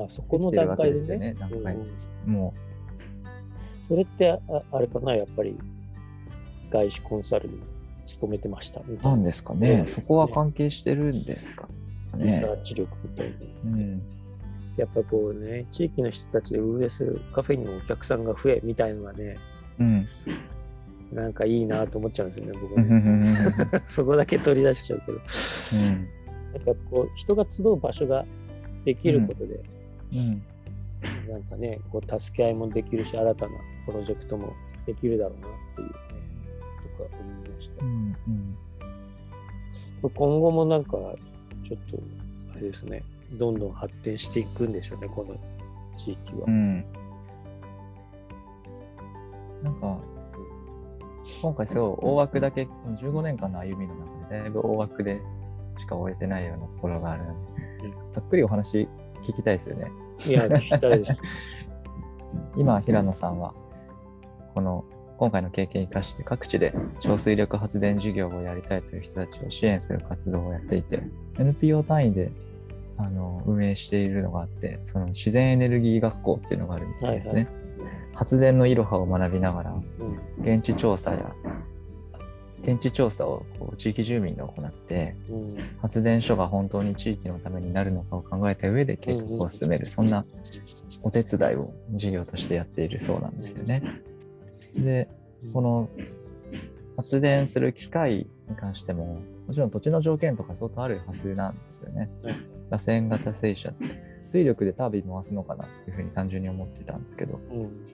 [0.07, 2.53] そこの段階ですよね段階うんも
[3.87, 4.39] それってあ
[4.71, 5.57] あれかな、やっぱり
[6.69, 7.59] 外資コンサルに
[8.05, 8.81] 勤めてました。
[8.81, 9.83] なんですかね。
[9.87, 11.67] そこは関係してるんですか
[12.15, 12.53] ねリサ。
[12.53, 13.31] ーチ力みたい
[13.63, 13.71] な。
[13.71, 14.01] うん。
[14.77, 19.35] やっぱこうね、地域の人たちで運営するカフェにもお客さんが増えみたいのがね、
[19.79, 20.07] うん。
[21.13, 23.81] なんかいいなと思っちゃうんですよね、僕。
[23.89, 25.17] そこだけ取り出しちゃうけど。
[25.17, 26.07] うん。
[26.53, 26.75] なん。
[26.75, 28.25] かこう、人が集う場所が
[28.83, 29.59] できることで、
[30.13, 30.43] うん。
[31.31, 31.43] なん。
[31.43, 33.51] かね、こう助け合いもできるし、新たな
[33.85, 34.53] プロジェクトも
[34.85, 35.93] できるだろうなっていうね、
[36.97, 37.85] とか思いました。
[37.85, 38.15] うん。
[40.01, 40.83] これ今後もなん。
[40.83, 41.97] か、ちょっと、
[42.53, 45.35] あれですね、どんどん発展していくんでしょうね、この
[45.97, 46.45] 地域は。
[46.47, 46.85] うん。
[49.63, 49.97] なんか、
[51.41, 55.21] 今回すごい大枠だけ、この15年間の歩みの中で、だいぶ大枠で
[55.79, 58.87] しか終えてないようなところがあるので、ざっくりお話
[59.23, 59.91] 聞きたいですよね。
[60.27, 61.83] いや、聞きたいです。
[62.55, 63.53] 今、平野さんは、
[64.53, 64.85] この
[65.17, 71.01] 今回の経験を生かして各地で小水力発電事業をやりたいという人たちを支援する活動をやっていて、
[71.39, 72.31] NPO 単位で
[72.97, 77.09] あの運営しているのがあって、その自然エネルギー学校っていうのがあるんですね。
[77.11, 77.47] はい
[78.15, 79.83] 発電のいろはを学びながら、うん
[80.41, 81.35] 現地調査や、
[82.63, 90.25] 現地調査をこう地域住民が行って、うん発電所が本当に地域のためになるのかを考えた上で計画を進める、そんな
[91.01, 93.83] お手伝いを事業としてやっているそうなんですよね。
[94.73, 95.09] で、
[95.53, 95.89] この
[96.95, 102.09] 発電する機械に関しても、もちろん土地の条件とか相当あるはずなんですよね。
[102.69, 103.85] はい螺旋型水車って、
[104.21, 107.85] 水力でタービン回すのかなっていうふうに単純に思ってたんですけど、うん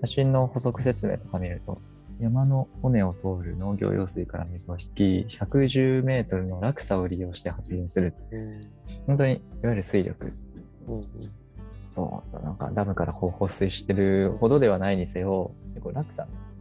[0.00, 1.80] 写真の補足説明とか見ると、
[2.20, 8.12] 山の尾根を通る農業用水から水を引き、110メートルの落差を利用して発電する。
[8.30, 8.60] うん
[9.06, 10.26] 本当に、いわゆる水力。
[10.88, 11.02] うん
[11.76, 16.54] そう、なんかダムからこう放水してるほどではないにせよ、結構落差、うん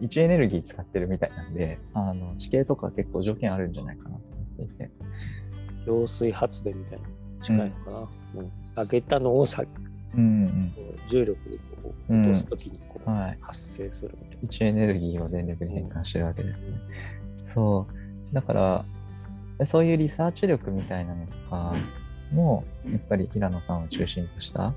[0.00, 4.90] 位置エネルギー使ってるみたいなんで、あの、地形とか結構条件あるんじゃないかなと思っていて。
[5.86, 7.04] 揚水発電みたいな
[7.42, 7.98] 近いのかな。
[7.98, 9.62] うん上げたのをさ
[10.16, 10.72] うんうん。
[11.08, 13.38] 重力でこう落とすときにこうはい。
[13.40, 16.76] 発生するみたい位置エネルギーを電力に変換してるわけですね。
[17.54, 17.86] そ
[18.32, 18.34] う。
[18.34, 18.84] だから、
[19.66, 21.76] そういうリサーチ力みたいなのとか
[22.32, 24.74] も、やっぱり平野さんを中心とした、な。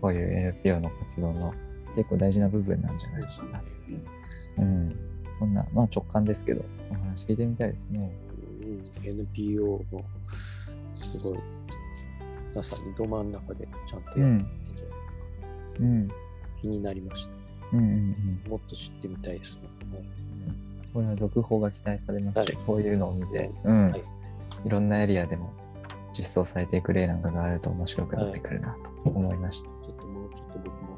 [0.00, 1.52] こういう NPO の活動の
[1.94, 3.62] 結構大事な部分なんじゃないかな。
[4.58, 4.96] うん。
[5.38, 8.10] そんな、まあ直感ですけど、お話聞いてみたいですね。
[8.78, 10.04] うん NPO の
[10.94, 11.38] すごい、
[12.54, 14.98] まさにど真ん中でちゃんとやってるんじゃないか
[15.80, 16.08] うん。
[16.60, 17.30] 気になりました。
[17.72, 19.62] うんうんもっと知ってみたいですね。
[19.92, 20.92] はいうん。
[20.92, 24.02] これは続報が期待されますし、はいこういうのを見て、うんはい
[24.64, 25.52] い、ろんなエリアでも
[26.16, 29.66] 実装されていく例なんかがあると面白くなってくるなと思いました。
[29.66, 30.96] ちょっともうちょっと僕も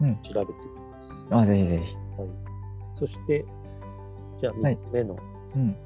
[0.00, 0.80] うん調べてみ
[1.30, 1.36] ます。
[1.36, 1.94] あ、ぜひぜひ。
[1.94, 2.28] はい、
[2.98, 3.44] そして、
[4.40, 5.18] じゃあはい3つ目の
[5.54, 5.76] うん。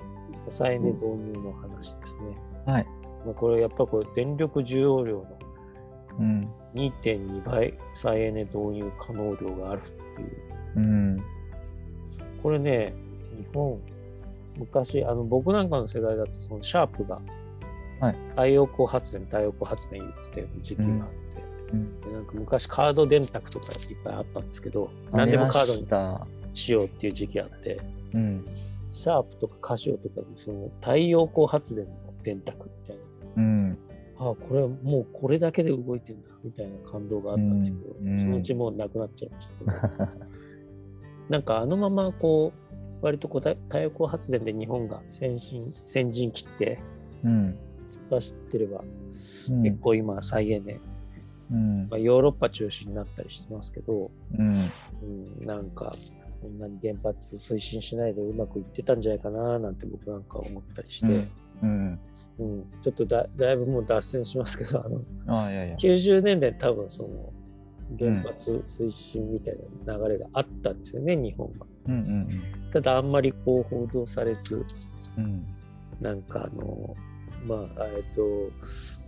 [0.51, 2.37] 再エネ導入の話ですね。
[2.67, 2.87] はい。
[3.25, 5.39] まあ、これやっぱこれ電力需要量の
[6.19, 6.49] うん。
[6.75, 10.31] 2.2倍再エネ導入可能量があるっていう。
[10.77, 11.23] うん。
[12.43, 12.95] これね、
[13.37, 13.79] 日本、
[14.57, 17.21] 昔、あの僕なんかの世代だと、そのシャープが
[18.01, 22.01] はい太陽光発電、太陽光発電言ってた時期があって、うん。
[22.01, 26.27] でなんか昔カード電卓とかいっぱいあったんですけど、何でもカードにた。
[26.55, 27.81] しようっていう時期あって、
[28.15, 28.45] うん。
[28.93, 33.03] シャープとかカシオとかでその太陽光発電の電卓みたいな。
[33.37, 33.79] うん。
[34.19, 40.11] ああ、これもうこれだけで動いてんだみたいな感動があったんですけど、うんうんそのうちもうなくなっちゃいました。
[41.29, 46.79] なんかあのままこう、割とこう太太陽光発電で日本が先進先陣切って
[47.25, 47.57] うん。
[47.91, 50.81] 突っ走ってれば、うん結構今再エネ、
[51.51, 54.49] うんまあ、ヨーロッパ中心になったりしてますけど、うん。
[54.49, 55.93] うん、なんか
[56.43, 61.07] そんなに原発推進しないでうまくいってたんじゃないかななんて僕なんか思ったりして、
[61.63, 62.01] うん。
[62.39, 65.77] うんちょっとだだいぶもう脱線しますけどあのあいやいや。
[65.77, 67.33] 90年代多分その
[67.99, 71.67] 原発推進みたいな流れがあったんですよね、日本は。
[71.87, 74.65] うんうんただあんまりこう報道されず
[75.19, 75.25] うん。
[75.25, 75.47] うん。
[76.01, 76.97] なんかあの
[77.47, 78.51] まあえっと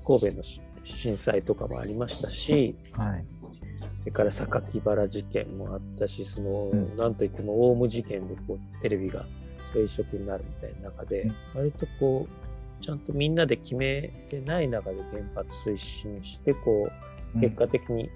[0.07, 3.27] 神戸のし震災とかもありましたしはい。
[3.85, 6.97] それから榊原事件もあったしその、うん。
[6.97, 9.25] なんといってもオウム事件でこうテレビが
[9.73, 11.35] そういう色になるみたいな中で、うん。
[11.55, 16.88] 割とこうちゃんとみんなで決めてない中で原発推進してこ
[17.35, 18.11] う結果的に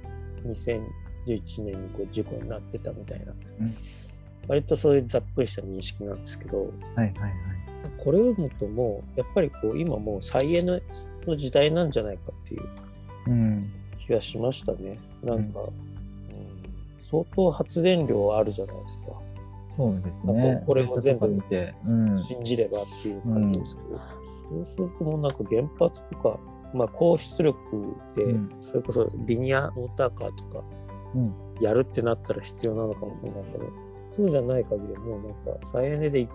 [0.45, 3.75] 2011年にこう事故になってたみたいな、うん。
[4.47, 7.33] 割とそういうざっくりした認識なんですけどはいはいはい。
[7.99, 10.83] これをもともやっぱりこう今もう再エネ
[11.27, 12.63] の時代なんじゃないかっていう
[13.27, 13.73] うん。
[14.09, 14.99] 気がしましたね。
[15.23, 15.69] なんか、うん
[17.11, 19.05] 相当発電量あるじゃないですか。
[19.75, 20.67] そうですあねと。
[20.67, 21.75] これも全部見て。
[21.89, 22.27] うん。
[22.27, 24.03] 信じればっていう感じですけど、そ
[24.61, 26.39] うするともうなんか原発とか、
[26.75, 27.57] まあ、高出力
[28.15, 30.65] で、うんそれこそリニアモーターカーとか
[31.15, 31.35] うん。
[31.63, 33.65] やるってなったら必要なのかもしれないけど、
[34.15, 36.29] そうじゃない限りはもうなんか再エネでい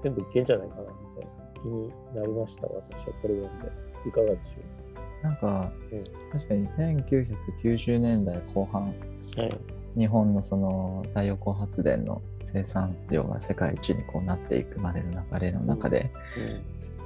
[0.00, 0.88] 全部いけんじゃないかなみ
[1.20, 3.90] たいな気になりました、私はこれ読んで。
[4.06, 4.79] いかがでしょ
[5.22, 8.94] なんかうん、確かに1990年代後半、
[9.36, 9.40] う。
[9.40, 9.60] はい。
[9.96, 16.10] 日本のその太陽光発電の生産量が世界一にこうなっていくまでの流れの中で、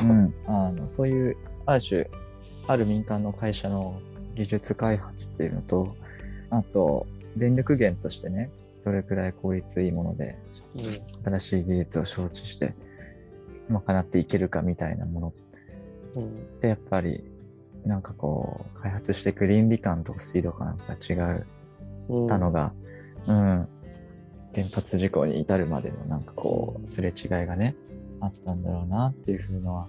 [0.00, 2.06] うん、あのそういうある種
[2.68, 4.00] ある民間の会社の
[4.34, 5.96] 技術開発っていうのと
[6.50, 8.50] あと電力源としてね
[8.84, 10.38] どれくらい効率いいもので
[10.76, 10.86] うん。
[10.86, 12.74] うん新しい技術を承知して
[13.70, 15.32] 賄っていけるかみたいなもの
[16.16, 16.28] うんっ
[16.60, 17.24] てやっぱり
[17.84, 21.46] なんかこう開発していく倫理観とスピード感が違う
[22.08, 22.26] うん。
[22.26, 22.72] たのが、
[23.26, 23.34] うん、
[24.54, 27.74] 原発事故に至るまでのなんかこう、すれ違いがね、
[28.20, 29.88] あったんだろうなっていうふうのは、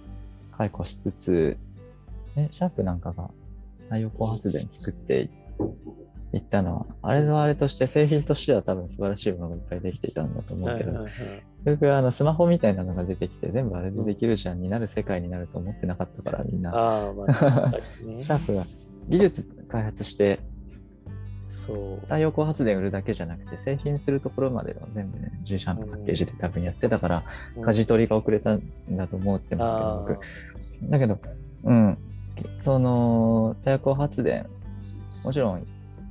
[0.56, 1.56] 解雇しつつ、
[2.34, 3.30] ね、シャープなんかが
[3.84, 5.28] 太陽光発電作っていっ
[6.56, 11.12] たのは、あれはあれとして製品としては多分素晴らしいものがいっぱいできていたんだと思うけど、はいはいはい。
[11.64, 16.70] 結局あのスマホみたいなのが出てきて全部あれでできるじゃんになる世界になると思ってなかったからみんな。
[16.74, 18.24] ああ、まあ、シャ。
[18.24, 18.64] ープが
[19.08, 20.40] 技術開発して
[21.48, 22.00] そう。
[22.02, 27.24] 太陽光発電売るだけじゃなくて製品するところまでの全部ね自社のパッケージで多分やってたから
[27.60, 31.18] 舵取りが遅れたんだと思ってますけど、あ僕だけど
[31.64, 31.98] うん
[32.58, 34.46] その太陽光発電
[35.26, 35.66] もちろん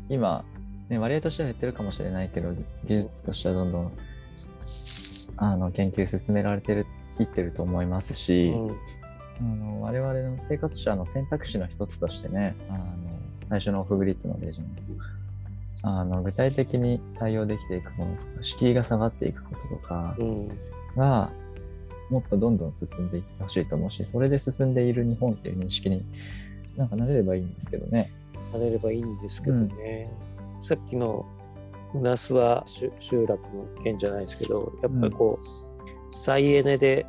[0.10, 0.43] 今、
[0.89, 2.51] ね、割合としては減ってるかもしれないけど
[2.86, 3.91] 技術としてはどんどん
[5.38, 6.86] あの研究進められてる
[7.19, 8.78] いってると思いますーし、うん。
[9.39, 12.80] あの我々の生活者の選択肢の一つとしてね、あの
[13.49, 14.67] 最初のオフグリッドの例示の
[15.84, 20.47] あの具体的に採用できていくものとか、敷居が下がっていくこととかうん。
[20.97, 21.30] が、
[22.10, 26.04] もっとどんどん進んでいってほしいと思うし、それで進んでいる日本っていう認識に
[26.75, 28.12] なんかなれればいいんですけどね。
[28.58, 30.12] なれればいいんですけどね。
[30.62, 31.26] さっきの
[31.94, 37.06] うなすは集集落の件じゃないですけど、やっぱりこう、再エネで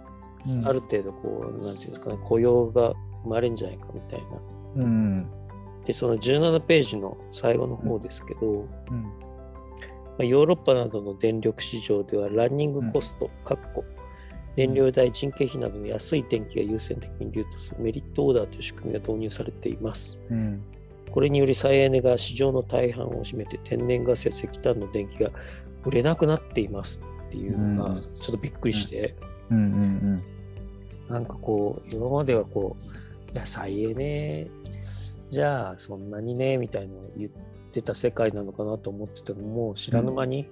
[0.49, 4.27] うんある程度こう、なんていうんですかね、雇用が生まれるんじゃないかみたいな。
[4.77, 5.27] うん。
[5.85, 8.47] で、その17ページの最後の方ですけど、
[8.91, 9.03] うん。
[9.03, 13.85] まあ、ヨーロッパなどの電力市場ではランニングコスト、かっこ
[14.57, 20.19] 燃料代、人件費などの安い電気が優先的に流通するメリットオーダーという仕組みが導入されています。
[20.31, 20.63] うん。
[21.11, 25.31] これにより再エネが市場の大半を占めて天然ガスや石炭の電気が
[25.85, 29.15] 売れなくなっていますっていうのが、ちょっとびっくりして、
[29.51, 30.23] うんうん
[31.09, 32.77] なんかこう、今まではこ
[33.29, 34.49] う、いや、再エネ
[35.31, 37.31] じゃあそんなにね、みたいなのを言っ
[37.73, 40.49] てた世界なのかなと思ってたのも、知らぬ間に、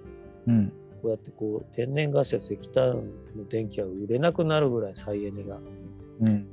[0.46, 0.54] うん。
[0.56, 0.68] うん。
[1.02, 5.60] こうやってこう、天然ガスや石炭の電気が売れなくなるぐらい再エネが
[6.20, 6.48] うん。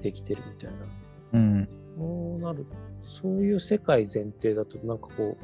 [0.00, 0.78] できてるみたいな。
[1.34, 1.68] うん。
[1.96, 2.66] そうなる、
[3.12, 5.36] そういう世界前提だと、なんかこ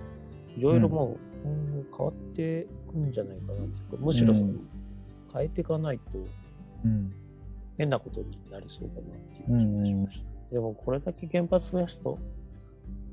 [0.56, 4.68] う、いろいろもう、うん変わっていくんじゃないかなっていうか、むしろその、うん
[5.32, 6.18] 変えていかないと
[6.84, 7.12] うん。
[7.76, 9.02] 変なことになりそうだなっ
[9.36, 10.54] ていう気うんがしました。
[10.54, 12.18] でも、これだけ原発増やすと、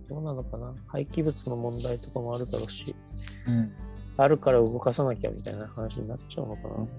[0.07, 0.73] どうなのかな？
[0.87, 2.95] 廃棄物の問題とかもあるだろうし、
[3.47, 3.71] うん。
[4.17, 6.75] あるから動かさなきゃみたいな話になっちゃうのかな？
[6.75, 6.89] うん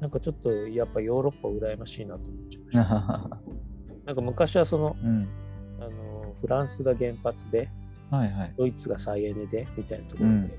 [0.00, 3.40] なんかちょっとやっぱヨーロッパ羨ましいなと思っちゃいました。
[4.04, 5.28] なんか昔はその、うん。
[5.78, 5.88] あの
[6.42, 7.68] フランスが原発で、
[8.10, 8.54] はいはい。
[8.58, 10.50] ドイツが再エネでみたいなところで、うん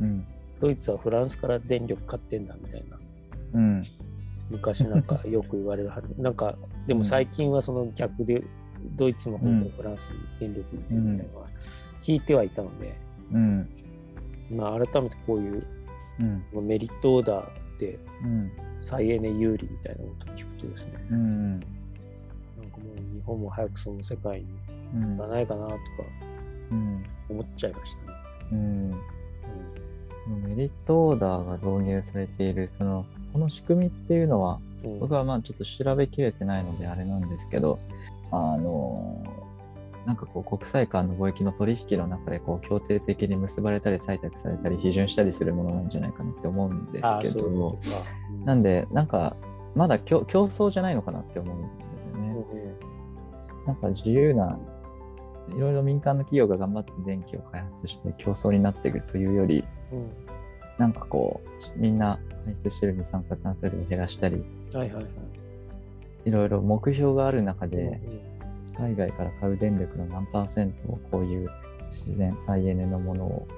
[0.00, 0.26] うん。
[0.60, 2.98] ドイツはフランスから電力買ってんだみたいな、
[3.54, 3.82] うん。
[4.50, 6.14] 昔なんか よく言われるはず。
[6.20, 8.42] なんか、でも最近はその逆で、
[8.96, 11.48] ドイツの方うんがフランスに電力みたいなのは
[12.02, 12.94] 聞いてはいたので、
[13.32, 13.68] うん。
[14.50, 15.66] まあ改めてこういう
[16.54, 16.66] うん。
[16.66, 18.50] メリットオーダーでうん。
[18.80, 21.50] 再エネ有利みたいなことを聞くとですね、うん。
[21.50, 21.66] なんか
[22.78, 24.46] もう日本も早くその世界に
[24.94, 25.78] うん行かないかなとか
[26.70, 27.04] うん。
[27.28, 28.18] 思っちゃいましたね。
[28.52, 28.90] うん。
[30.48, 37.80] メリットオーダーが導入されている、その、この仕組みっていうのは、うんうん僕はまあちょっと調べきれてないのであれなんですけど、
[38.30, 39.20] あの、
[40.06, 47.78] なんかこう国際間の貿易の取引の中でこう協定的に結ばれたり採択されたり批准したりするものなんじゃないかなって思うんですあけどそ
[48.30, 49.36] うんなんでなんか
[49.74, 52.18] まだ競競争じゃないのかなって思うんですよね。
[52.20, 52.98] うんうん
[53.66, 54.58] なんか自由な、
[55.56, 60.28] いろいろ民間の企業が頑張って電気を開発して競争になっているというより、うん
[60.78, 61.40] なんかこ
[61.76, 65.04] う、みんな排出してる二酸化炭素量を減らしたり、はいはいはい。
[66.24, 68.38] いろいろ目標がある中で、うん
[68.78, 71.50] 海外から買う電力の何パーセントをこういう
[71.90, 73.48] 自然再エネのものを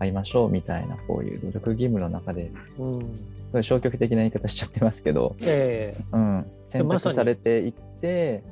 [0.00, 3.62] 買いましょうみたいなこういう努力義務の中で、うん。
[3.62, 8.42] 消極的な言い方しちゃってますけど、ええうん、選択されていって、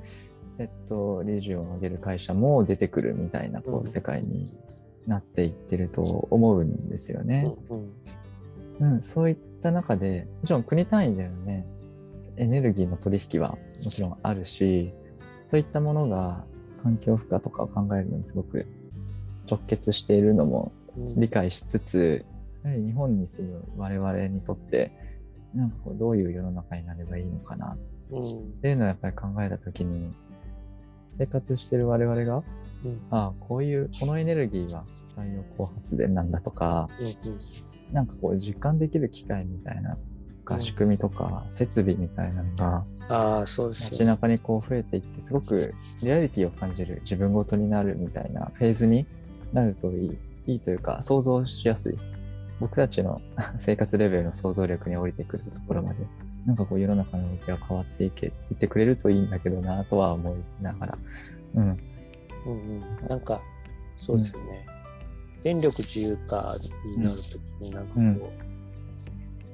[0.58, 4.56] えっと、利潤を上げる会社も出てくるみたいなこう世界に
[5.06, 7.54] なっていってると思うんですよね。
[7.70, 11.66] うんうん、そういった中で、もちろん国単位でのね、
[12.36, 13.58] エネルギーの取引はも
[13.90, 14.92] ちろんあるし、
[15.44, 16.44] そういったものが
[16.82, 18.66] 環境負荷とかを考えるのにすごく
[19.50, 21.20] 直結しているのもうん。
[21.20, 22.24] 理解しつつ、
[22.64, 24.92] やはり日本に住む我々にとって、
[25.54, 27.76] なんかこうどういう世の中になればいいのかな。
[28.12, 28.20] うん。
[28.20, 30.12] っていうのをやっぱり考えたときに、
[31.16, 32.42] 生活してる我々が、
[32.85, 37.07] うんああ、こういう、このエネルギーは太陽光発電なんだとか、うん
[37.92, 39.96] なんかこう実感できる機械みたいな、
[40.44, 44.07] が仕組みとか設備みたいなのがああ、そうです街よ。
[44.07, 49.07] 中にこう増えていって、すごくリアリティを感じる自分ごとになるみたいなフェーズに
[49.52, 51.96] なるといい、いいというか想像しやすい。
[52.61, 53.20] 僕たちの
[53.59, 55.98] 生活レベルの想像力に降りてくるところまで、
[56.46, 60.94] なんかこう世の中の動きが変わっていけ、いってくれるといいんだけどなとは思いながら。
[61.56, 61.62] うん。
[61.62, 63.40] うんうん、なんか、
[63.98, 64.66] そうですよね。
[65.42, 68.20] 電力自由化になるときに、なんかこう、うん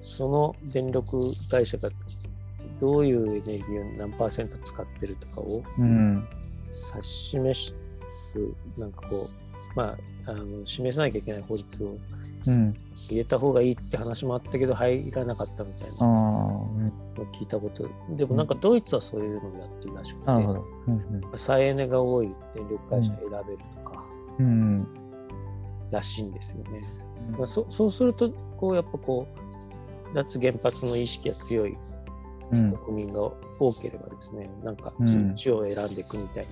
[0.04, 1.18] その電力
[1.50, 1.88] 会社が
[2.78, 6.28] どういうエネルギーを何パーセント使ってるとかをうん。
[6.94, 7.74] 指し示す、
[8.76, 11.96] なんかこう、まあ、あの示さなきゃいけない法律を
[12.46, 12.74] うん。
[13.08, 17.88] 入れた方がいいって話もあったけど、入らなかったみたいなうんのを聞いたこと。
[18.16, 20.20] でもなんかドイツはそういうのをやってるらしく
[21.32, 23.96] て、再エネが多い電力会社選べるとか。
[25.90, 26.80] らしいんですよね。
[27.38, 29.26] まあ、そそうすると、こうやっぱこ
[30.10, 31.76] う、脱原発の意識が強い
[32.50, 32.72] うん。
[32.72, 33.20] 国民が
[33.58, 36.50] 多ければですね、なんかうんそっちを選んでいくみたいに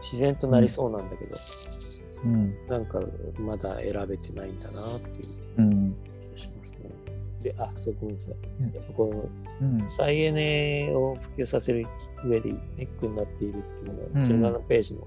[0.00, 1.36] 自然となりそうなんだけど、
[2.24, 2.54] うん。
[2.66, 3.00] なんか
[3.38, 5.96] まだ選べてないんだなっていううん。
[6.04, 6.90] 気がしますね。
[7.42, 8.34] で、あ、そうごめんなさい。
[8.60, 9.28] うんやっぱこ
[9.60, 9.78] うん。
[9.78, 11.86] の再エネを普及させる
[12.24, 15.06] 上でネックになっているっていうのうんが、17ページの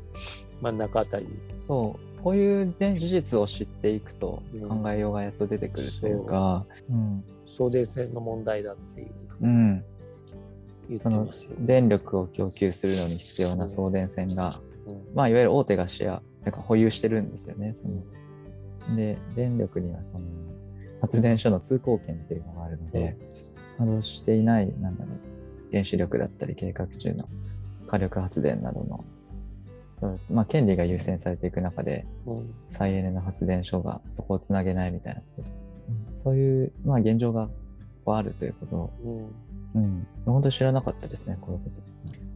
[0.62, 2.22] 真ん中あたりにそう。
[2.24, 7.24] こういう、ね、事実を知っていくとうん考えようがやっと出てくるというか、うん。
[7.46, 9.10] 送電線の問題だっていう
[9.42, 9.84] うん。
[10.90, 11.52] 言ってそのますよ。
[11.60, 14.54] 電力を供給するのに必要な送電線が、
[14.88, 17.74] うんまあ、いわゆる大手がシェア、なんか保有してるんですよね。
[17.74, 18.04] その。
[18.96, 20.26] で、電力にはその
[21.02, 23.18] 発電所の通行権っていうのがあるので、
[23.78, 27.28] 稼働していない、なんだろう、原子力だったり計画中の
[27.88, 29.04] 火力発電などの、
[30.00, 32.54] そうまあ、権利が優先されていく中で、うん。
[32.68, 35.42] 再エネの発電所がそこをつなげないみたいなこと。
[35.42, 35.50] で、
[36.24, 37.50] そういう、まあ、現状が
[38.06, 38.94] こあるということを、
[39.74, 41.70] うん、うん、本当に知らなかったですね、こういうこ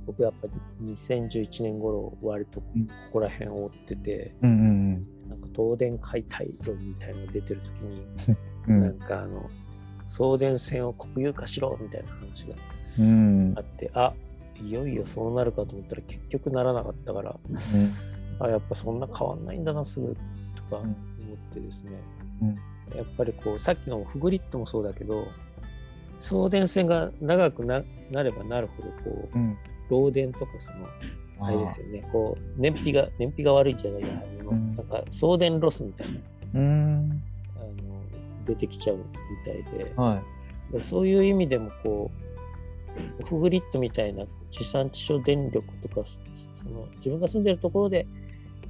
[0.10, 0.47] 僕やっぱ
[0.82, 4.47] り2011年頃割とこうんこら辺を追ってて、と。
[4.47, 8.03] うんうんなんか東電解体論みたいなのが出てる時に、
[8.68, 8.76] うん。
[8.78, 9.47] うなんんかあの
[10.05, 12.55] 送電線を国有化しろみたいな話が
[12.99, 14.12] うんあってあ
[14.60, 17.39] いよいよそうなるかと思ったら結局ならなかったから
[18.39, 20.18] あやっぱそんな変わんないんだなすぐ
[20.55, 20.95] とか思っ
[21.53, 21.91] てですね、
[22.41, 22.55] うん
[22.97, 25.28] やっぱりこうさっきのフグリッドもそうだけど
[26.22, 29.55] 送電線が長くななればなるほどこううん。
[29.89, 30.87] 漏電とかその
[31.47, 36.19] あれですよねこう燃費が燃費が悪いじゃないやなんか送電ロスみたいな
[36.55, 37.23] うん。
[37.55, 38.01] あの
[38.45, 39.03] 出てきちゃうみ
[39.45, 40.21] たいでは
[40.71, 42.11] でそういう意味でもこ
[43.19, 48.07] うオフグリッドみたいな地産地消電力とかその自分が住んでるところで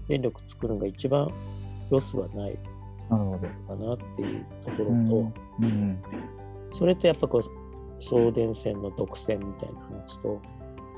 [0.07, 1.31] 電力作るのが一番
[1.89, 2.57] ロスはないい。
[3.09, 3.75] なるほど。
[3.75, 5.33] かなっていうところと、うん。
[5.61, 6.03] うん。
[6.77, 10.41] それとやっぱこう送電線の独占みたいな話と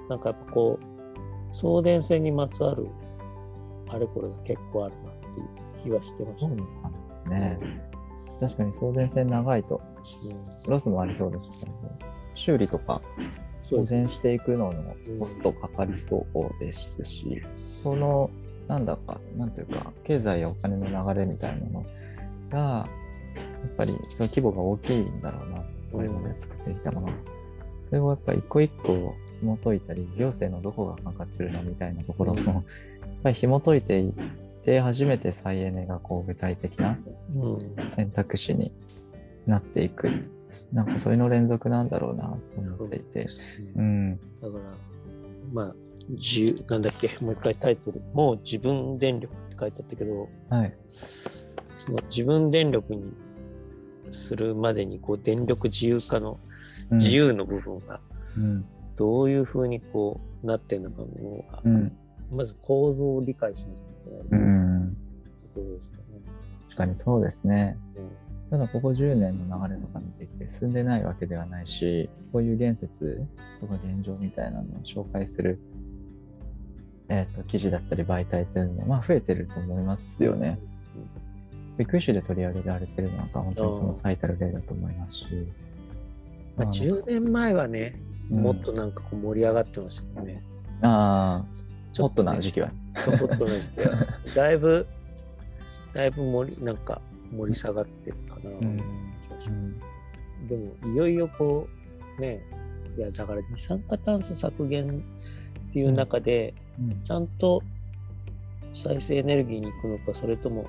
[0.09, 2.87] なんかやっぱこう送電線にまつわる
[3.89, 7.59] あれこれが結構あるなっていう気はしてましたそうなんですね。
[8.39, 11.71] 確かに送電線長いと、うんロスもありそうですけど、
[12.35, 13.01] 修理とか
[13.69, 17.41] 保全していくののコストかかりそうですし、
[17.81, 18.29] その、
[18.67, 21.85] なんだか、なんていうか、経済やお金の流れみたいなの
[22.51, 22.87] が、や
[23.67, 27.07] っぱりその規模が大きいんだろうな、これまで作ってきたもの。
[27.89, 32.63] それをやっぱり一個一個紐解いたり、行政のどこが管轄するのみたいなところも、やっ
[33.23, 34.13] ぱり紐解いていっ
[34.63, 36.97] て、初めて再エネがこう具体的な
[37.35, 38.71] うん選択肢に
[39.45, 40.09] なっていく。
[40.73, 43.27] なんかそれの連続なんだろうなと思っていて。
[43.75, 44.19] うん。
[44.41, 44.63] だから、
[45.53, 45.75] まあ、
[46.09, 50.73] 自由、なんだっけ、もう一回タイトル、もう自分電力って書いてあったけど、はい。
[50.87, 53.13] その自分電力に
[54.11, 56.37] するまでに、こう、電力自由化の
[56.89, 57.11] うん自。
[57.11, 58.01] 由の部分が、
[58.37, 58.65] うん。
[59.01, 61.91] どういうふうにこう、なってるのかも、うん。
[62.31, 64.49] まず構造を理解しなきゃいけうない
[64.83, 64.95] ん。
[65.41, 66.03] ところですかね。
[66.65, 67.77] 確かにそうですね。
[67.97, 68.09] うん
[68.51, 73.25] ただここ10年の流れとか見てきて進んでないわけではないし、こういう言説
[73.61, 75.57] とか現状みたいなのを紹介する、
[77.07, 80.59] えっ、と、記事だったり媒体というのも、まあ増えてると思いますよね。
[81.77, 85.25] ビッグイッシュで取り上げられてるのなんか本当にその最たる例だと思いますし。
[86.57, 90.41] まあ、あの10年前はね、うんもっとなんかこう盛り上がってましたよね。
[90.81, 92.71] ああ、ちホットなね時期は。
[92.97, 94.87] そうホットな時期は だいぶ、
[95.93, 98.49] だいぶ盛り、なんか盛り下がってるかな。
[98.49, 98.77] うん
[100.47, 101.67] でも、いよいよこ
[102.17, 102.41] う、ね、
[102.97, 105.03] いや、だから二酸化炭素削減
[105.69, 107.61] っていう中で、うんちゃんと
[108.73, 110.65] 再生エネルギーに行くのか、それとも、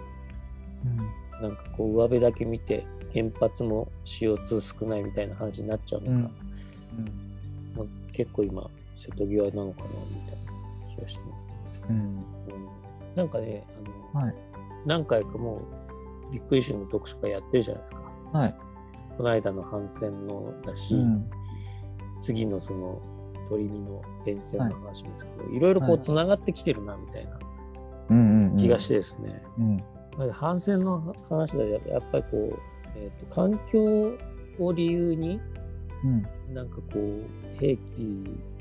[1.40, 6.22] なんかこう、上辺だけ見て、原発も CO2 少ないみたいな話になっちゃうのか、うん
[7.76, 11.38] まあ、結構今、瀬戸際なのかな、みたいな気がしてま
[11.70, 11.82] す。
[11.88, 11.96] うん。
[11.96, 12.24] うん。
[13.14, 13.64] なんかね、
[14.14, 14.34] あの、はい。
[14.86, 15.62] 何回かも
[16.30, 18.00] う、びっくりしの読書会やってるじゃないですか。
[18.32, 18.54] はい。
[19.16, 21.30] この間の反戦のだし、うん。
[22.20, 23.00] 次のその
[23.48, 27.38] 鳥見の電線の話もですけど、い、ろいろこうつながってきてるなみたいな
[28.10, 28.58] うんうんうん。
[28.58, 29.84] 気がしてですね、うん。
[30.16, 32.58] まず反戦の話だとやっぱりこう、
[32.96, 34.16] えー、と環境
[34.58, 35.40] を理由に
[36.04, 37.80] うんなんかこう兵器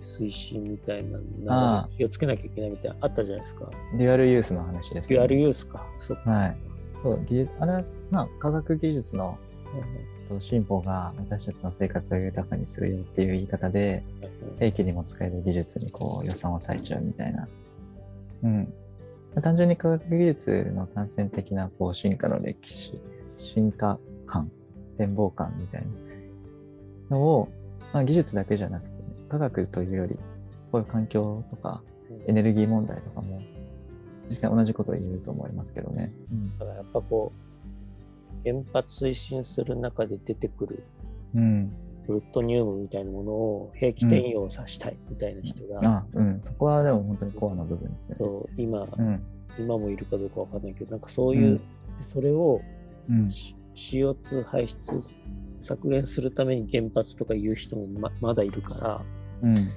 [0.02, 1.04] 推進みたい
[1.44, 3.70] な気をつけなきゃいけないみたいなのあったじゃないですか。
[3.98, 5.86] デュアルユースの話ですデュアルユースか。
[6.00, 6.30] そっか。
[6.30, 6.58] はい
[7.02, 9.38] そう技術あれは、まあ、科学技術の
[10.30, 14.02] うん進歩が私たちの生活を豊かにするよっていう言い方で、
[14.60, 17.48] 兵器にも使える技術にこう予算を割いちゃうみたいな。
[18.44, 18.74] うん。
[19.42, 24.00] 単純に科学技術の単線的なこう進化の歴史、進化
[24.32, 24.50] 感、
[24.98, 25.84] 展望感みたい
[27.10, 27.50] なのを、
[27.94, 28.96] まあ、技術だけじゃなくて、
[29.30, 30.16] 科学というより、
[30.72, 31.82] こういう環境とか
[32.28, 33.40] エネルギー問題とかも、
[34.30, 36.14] 実際同じことを言えると思いますけどね。
[36.32, 40.84] うんだからやっぱこう、原発推進する中で出てくる
[41.36, 41.72] うん。
[42.08, 46.40] プルトニウムみたいなものを兵器転用させたいみたいな人が、あ、うん。
[46.42, 48.16] そこはでも本当にコアの部分ですね。
[48.18, 49.22] そう今、うん。
[49.60, 51.60] 今もいるかどうかわかんないけど、なんかそういう、
[52.02, 52.62] それを
[53.10, 53.32] うん。
[53.76, 55.00] CO2 排出
[55.62, 59.02] 削減するために原発とか言う人もままだいるから、
[59.44, 59.70] うん。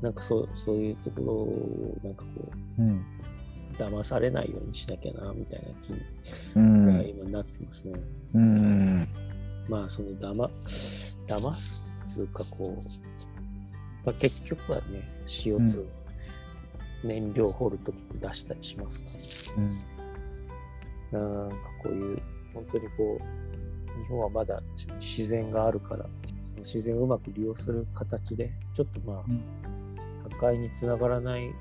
[0.00, 3.04] なんかそうそういうところをなんかこう、うん。
[3.78, 7.08] 騙されないようにしなきゃなみたいな気うがん。
[7.08, 7.92] 今なってますね。
[8.34, 9.08] うん。
[9.68, 10.50] まあその騙
[11.26, 12.82] 騙すつうかこう、
[14.04, 15.86] まあ、結局はね CO2、
[17.04, 19.58] 燃料掘るときに出したりしますか
[21.12, 22.22] ら、なんかこういう
[22.54, 24.62] 本当にこう日本はまだ
[25.00, 26.06] 自然があるから
[26.58, 29.42] 自然をうまく利用する形で、ちょっとまあ、うん
[30.40, 31.52] 破壊につながらないよ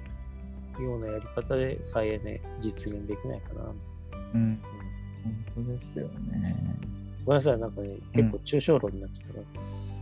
[0.97, 3.63] うなやり方で再エネ実現できないかな。
[4.33, 4.41] うん。
[4.41, 4.61] うん
[5.55, 6.55] 本当ですよね。
[7.25, 9.39] ごめんなさい、なんかね、結構抽象論になっちゃったか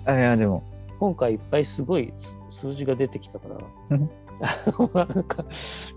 [0.05, 0.63] ら、あ、いや、でも、
[0.99, 3.57] 今回いっぱいすごい数数字が出てきたから、
[5.05, 5.45] なんか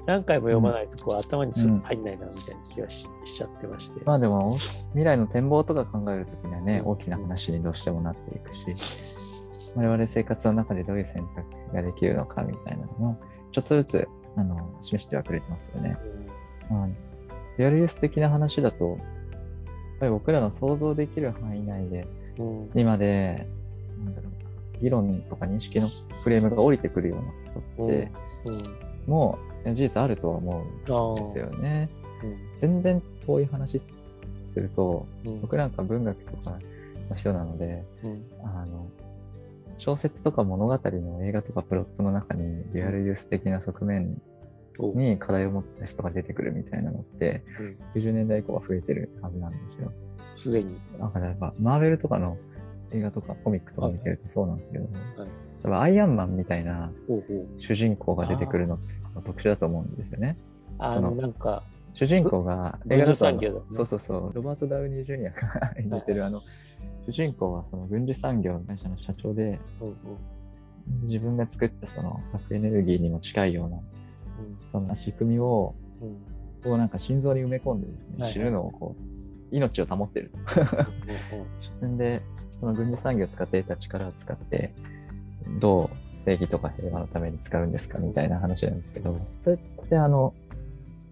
[0.07, 4.01] 何回も読まないとこう頭にすぐ入んないなみたいな気がし,、しちゃってまして。
[4.05, 4.59] まあでも、
[4.91, 6.91] 未来の展望とか考えるときにはね、うん。
[6.91, 8.67] 大きな話にどうしてもなっていくし、
[9.77, 13.21] 我々生活の中でどういう選択ができるのかみたいなのも、
[13.53, 15.97] ちょっとずつ、あの、示してはくれてますよね。
[16.71, 16.89] まあ、
[17.59, 18.99] リアルユース的な話だと、やっ
[20.01, 22.07] ぱり僕らの想像できる範囲内で、
[22.39, 22.71] うん。
[22.75, 23.47] 今で、
[24.05, 24.32] なんだろう、
[24.83, 25.89] 議論とか認識の
[26.23, 28.11] フレームが降りてくるようなことって、
[29.07, 31.89] もう事実あるとは思うんですよね。
[32.59, 33.95] 全然遠い話す
[34.41, 36.59] すると、うん僕なんか文学とか
[37.09, 38.89] の人なので、うんあの、
[39.79, 44.21] 小説とか物語の映画とかプロットの中にリアルユース的な側面
[44.79, 47.45] おに課題を持った人が出てくるみたいなのって、
[47.95, 49.93] 90年代以降は増えてるはずなんですよ。
[50.37, 50.77] すでに。
[50.99, 52.37] なんかやっぱマーベルとかの
[52.93, 54.89] 映画とかコミックとか見てるとそうなんですけど、
[55.71, 55.91] はい。
[55.93, 56.91] アイアンマンみたいな
[57.59, 60.37] 主人公が出てくるのって特殊だと思うんですよね。
[60.79, 61.63] あの、なんか、
[61.95, 63.51] 主人公がぐ映画だね。
[63.69, 66.41] そうそうそう、ロバート・ダウニー・ジュニアが 演じてるあの、
[67.07, 69.59] 主人公はその軍事産業の会社の社長で、
[71.03, 73.79] 自分が作ったその核エネルギーにも近いような、
[74.73, 75.75] そんな仕組みを、
[76.65, 80.39] こうなんか心臓に埋め込んでですね、死ぬのをこう、命を保ってると。
[81.99, 82.23] で、
[82.63, 84.73] その軍事産業を使って得た力を使って、
[85.59, 89.59] どう正義とか平和のために使うんですかみたいな話なんですけど、それっ
[89.89, 90.33] てあの、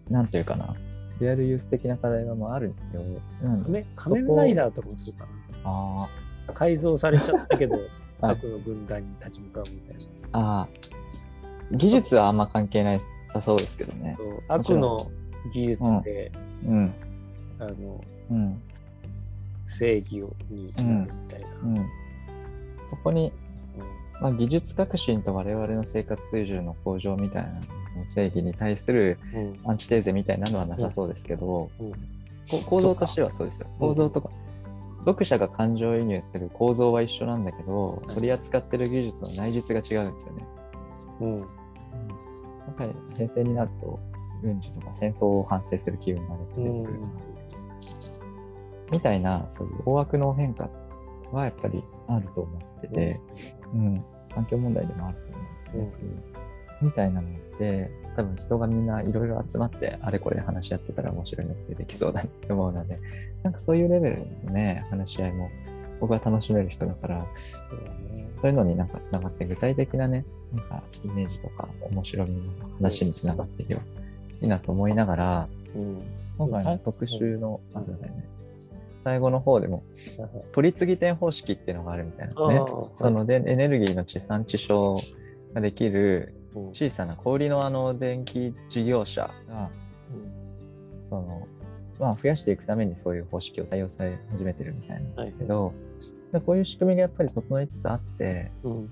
[0.09, 0.77] なんていうかな、
[1.21, 3.03] リアルユース的な課題はもうあるんですよ。
[3.43, 5.27] うん仮面ライダーとかもそうか
[5.65, 6.09] あ
[6.47, 6.55] な。
[6.55, 7.75] 改造されちゃったけど、
[8.23, 10.39] はい悪の軍団に立ち向かうみたいな。
[10.39, 10.69] あ、ああ、
[11.77, 14.17] 技術はあんま関係ないさそうですけどね。
[14.47, 15.11] 悪の
[15.53, 16.31] 技術で、
[16.65, 16.95] うん、
[17.59, 18.63] あのうん、
[19.71, 21.49] 正義をにみたいな。
[21.63, 21.89] うん。
[22.89, 23.33] そこに、
[24.21, 27.61] まあ、技術革新と我々の生活水準の向上みたいな
[28.09, 29.61] 正義に対するうん。
[29.71, 31.71] アンチテーゼみたいなのはなさそうですけど、
[32.67, 33.69] 構造としてはそうですよ。
[33.71, 33.79] うん。
[33.79, 34.31] 構造とか、
[35.07, 40.45] 読者が感情移入する構造は一緒なんだけど、取り扱ってる技術の内実が違うんですよね。
[41.21, 41.39] うん。
[41.39, 43.99] やっぱり平成になると、
[44.43, 47.01] 軍事とか戦争を反省する気分が出てくる、
[48.91, 50.69] みたいな、そういう大枠の変化
[51.33, 53.17] はやっぱりあると思ってて、
[53.73, 56.23] うん、環境問題でもあると思うんですよね、
[56.81, 56.87] うん。
[56.89, 62.97] みたいなのって、多分人がみんないろいろ集まって、あれこれ話し合ってたら面白いのってできそうだなって思うので、
[63.43, 65.51] なんかそういうレベルのね、話し合いも
[66.01, 67.27] 僕は楽しめる人だから、
[68.41, 72.43] そういうのになんかつながって具体的なね、なんかイメージとか面白みの
[72.79, 73.81] 話につながっていけば
[74.41, 76.03] いいなと思いながら、うん
[76.39, 78.25] 今回の特集の、あ、すいませんね。
[79.03, 79.83] 最後の方でも、
[80.19, 82.61] はい取り次ぎ点方式っていうのがあるみたいなんですね。
[82.95, 85.01] そのでエネルギーの地産地消
[85.55, 86.69] ができるうん。
[86.71, 89.71] 小さな小売りのあの電気事業者が、
[90.99, 91.47] その、
[91.99, 95.73] まあ増やしていくためにそういう方式を採用され始めてるみたいなんですけど、
[96.33, 98.91] でこういう仕組みがやっぱり整いつつあって、うん。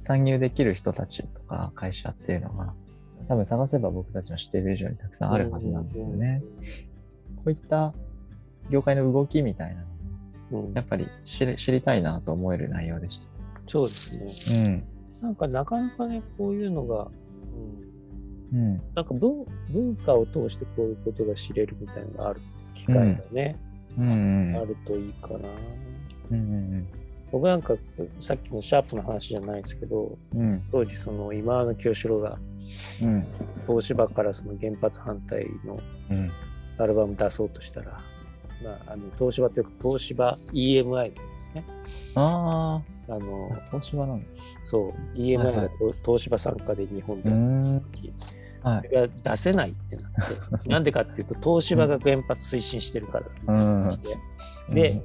[0.00, 2.74] 参入できる人たちとか会社っていうのが、
[3.28, 6.42] 多分探せば僕たちの知っている以上にたくさんあるはずなんですよね。
[7.36, 7.94] こういった
[8.70, 9.82] 業界の動きみたいな
[10.50, 13.22] のうんやっぱり知り知りたいなと思える内容でし
[13.66, 14.68] そうですた。
[14.68, 14.84] ね。
[15.20, 15.22] うん。
[15.22, 17.08] なんかなかなかね、こういうのが、
[18.52, 18.82] うんうん。
[18.94, 22.40] なんか文文化を通してこういうことが知れるみたいなのがある
[22.74, 23.56] 機会がね、
[23.98, 25.38] うんうんあるといいかな。
[26.30, 26.40] うんう
[26.78, 26.86] ん
[27.30, 27.74] 僕なんか
[28.20, 32.38] さっきのシャープの話じゃないですけど、うんうん当時その今の清志郎が
[33.02, 33.26] うん
[33.66, 35.78] 東芝からその原発反対の
[36.10, 36.30] うん
[36.78, 37.98] アルバム出そうとしたら、
[38.62, 41.64] まあ、あの東芝というか東芝 EMI ですね。
[42.14, 44.26] ああのあ、東芝なんだ。
[44.64, 45.70] そう、EMI はいはいが
[46.04, 47.30] 東芝参加で日本で。
[48.62, 48.88] はい。
[48.94, 50.08] が出せないってな
[50.58, 53.98] って、 なんでかっていうと、東芝が原発推進してるからみたいな感
[54.68, 55.02] じで、で、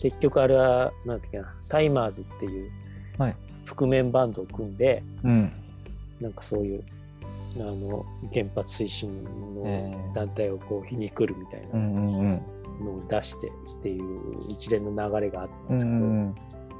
[0.00, 2.70] 結局あれは、なんだっけな、タイマーズっていう
[3.18, 3.36] はい
[3.66, 5.52] 覆面バンドを組んで、うん。
[6.20, 6.84] なんかそういう、
[7.56, 9.10] あの、原発推進
[9.64, 12.42] えのー団体をこう皮肉るみたいなうんうんうん。
[12.80, 16.34] のを出してっていう一連の流れがあったんうんですけど、うん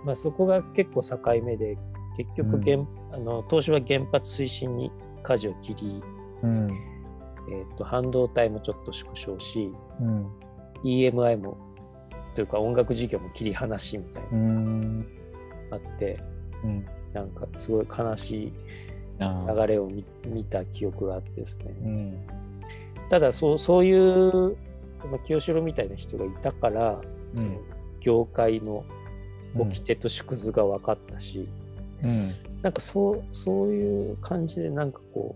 [0.05, 1.79] まあ、そこが結構境目で、
[2.17, 4.93] 結局原、あの東芝原発推進に
[5.23, 6.03] 舵を切り、
[6.43, 6.71] うん。
[7.47, 9.71] えー、と半導体もちょっと縮小し、
[10.01, 10.27] うん。
[10.85, 11.57] EMI も
[12.35, 14.29] というか音楽事業も切り離しみたいな。
[14.33, 15.07] うん。
[15.71, 16.21] あって、
[16.63, 16.87] うん。
[17.13, 18.53] なんかすごい悲しい
[19.21, 21.75] 流れを見見た記憶があってですね。
[21.83, 22.27] うん。
[23.09, 24.57] ただそうそういう、
[25.11, 27.01] まあ、清志郎みたいな人がいたから、
[27.35, 27.61] うん
[28.01, 28.85] 業界の
[29.55, 31.49] 掟と縮図が分かったし、
[32.03, 32.29] うん。
[32.61, 35.35] なんかそうそういう感じでなんかこ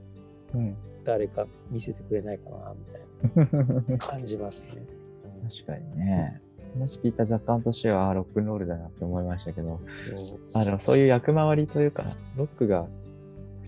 [0.55, 0.77] ううん。
[1.05, 4.87] 誰か見せてくれないかなみたい確な感じますね。
[5.67, 6.43] かにね。
[6.75, 12.05] 話聞いた雑感としてはロックンロールだなって思いましたけど、そうあでもそういう役回りというか、
[12.37, 12.87] ロックが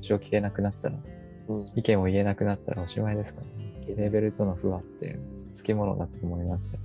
[0.00, 3.94] 口を聞けなくなったら、うん意見を言えなくなったらおしまいですからね。
[3.96, 5.20] レーベルとの不和っていう、
[5.50, 6.78] つきものだと思いますよ。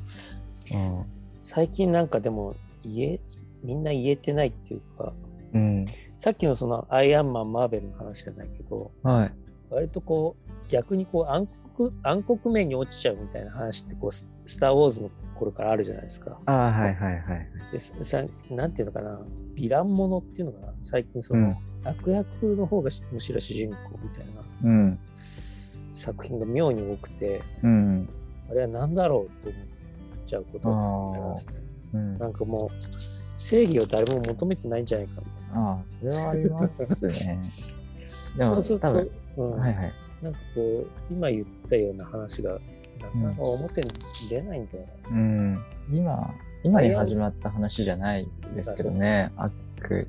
[1.44, 3.20] 最近なんかでも言え
[3.64, 5.14] みんな言えてないっていうか
[5.54, 5.62] うん。
[5.62, 5.86] うん。
[6.08, 9.34] さっきのそのアイアンマンマーベルの話じゃないけどはい。
[9.70, 16.40] 割とこう逆にこう暗黒暗黒面に落ちちゃうみたいな話ってこうススター・ウォーズの頃からあるじゃないですか。
[16.46, 17.50] ああ、はいはいはい。
[17.72, 19.20] でさなんていうのかな
[19.56, 21.58] ヴィランものっていうのかな最近その、うん
[21.88, 25.00] 悪役の方がしむしろ主人公みたいなうん。
[25.94, 28.10] 作品が妙に多くてうん。
[28.50, 31.68] あれは何だろうって思っちゃうことがありますね。
[31.94, 32.18] うん。
[32.18, 35.70] なんかもう正義を誰も求めてないんじゃないかみたいな。
[35.70, 37.40] ああ、それはありますね。
[38.38, 39.94] でも、そう多分、うんはいはい。
[40.22, 42.60] なんかこう今言ってたような話が
[43.00, 43.90] なかなか表に
[44.30, 45.10] 出ないんだよな。
[45.10, 45.58] うん。
[45.92, 46.34] 今、
[46.64, 49.32] 今に始まった話じゃないですけどね。
[49.36, 50.08] 悪、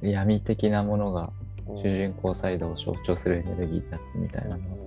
[0.00, 1.30] 闇的なものが
[1.66, 4.83] うん主人公サイドを象徴するエネルギーだったみたいなの。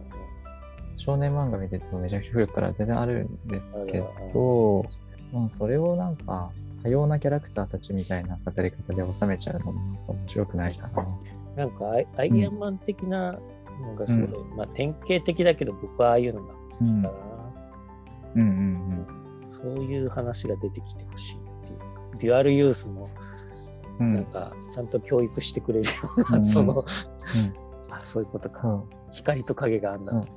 [0.98, 4.00] 少年漫画見ててもめちゃくちゃ古くから全然あるんですけ
[4.34, 4.86] ど、
[5.32, 6.52] まあ、それをなんか
[6.84, 11.06] 多様なキャラクターたちみたいな語り方で収めちゃうのも面白くないかな。
[11.56, 13.34] なんかアイアイアンマン的な
[13.82, 17.12] のがすごい、まあ典型的だけど僕はああいうのが好きかな。
[18.36, 19.08] うんうん
[19.50, 22.22] そういう話が出てきてほしいっていう。
[22.22, 23.02] デュアルユースも
[24.00, 24.14] うん。
[24.14, 26.84] なんかちゃんと教育してくれるような、うんその、うん
[27.90, 28.84] あそういうことか。
[29.12, 30.12] 光と影があんだ。
[30.14, 30.28] うん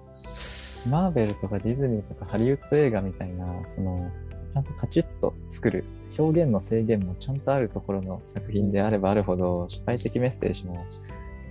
[0.89, 4.11] マーベルとかディズニーとかハリウッド映画みたいな、その、
[4.55, 5.85] ちゃんとカチッと作る、
[6.19, 10.85] 表現の制限もちゃんとあるところの作品であればあるほど、社会的メッセージも、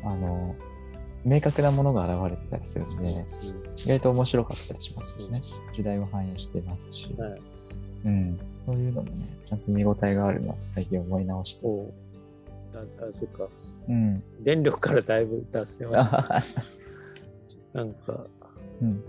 [0.03, 0.43] あの、
[1.25, 3.25] 明確なものが現れてたりするんで、
[3.77, 5.41] 意外と面白かったりしますよね。
[5.75, 7.41] 時代を反映してますし、うんはい
[8.05, 8.39] うん。
[8.65, 11.67] そういうのもね、ちゃんと見応えがあるなって最近思い直して。
[12.75, 12.83] ああ
[13.19, 13.49] そっか。
[13.87, 14.23] うん。
[14.41, 16.43] 電力からだいぶ脱線は
[17.73, 18.25] なんか、
[18.81, 19.03] うん。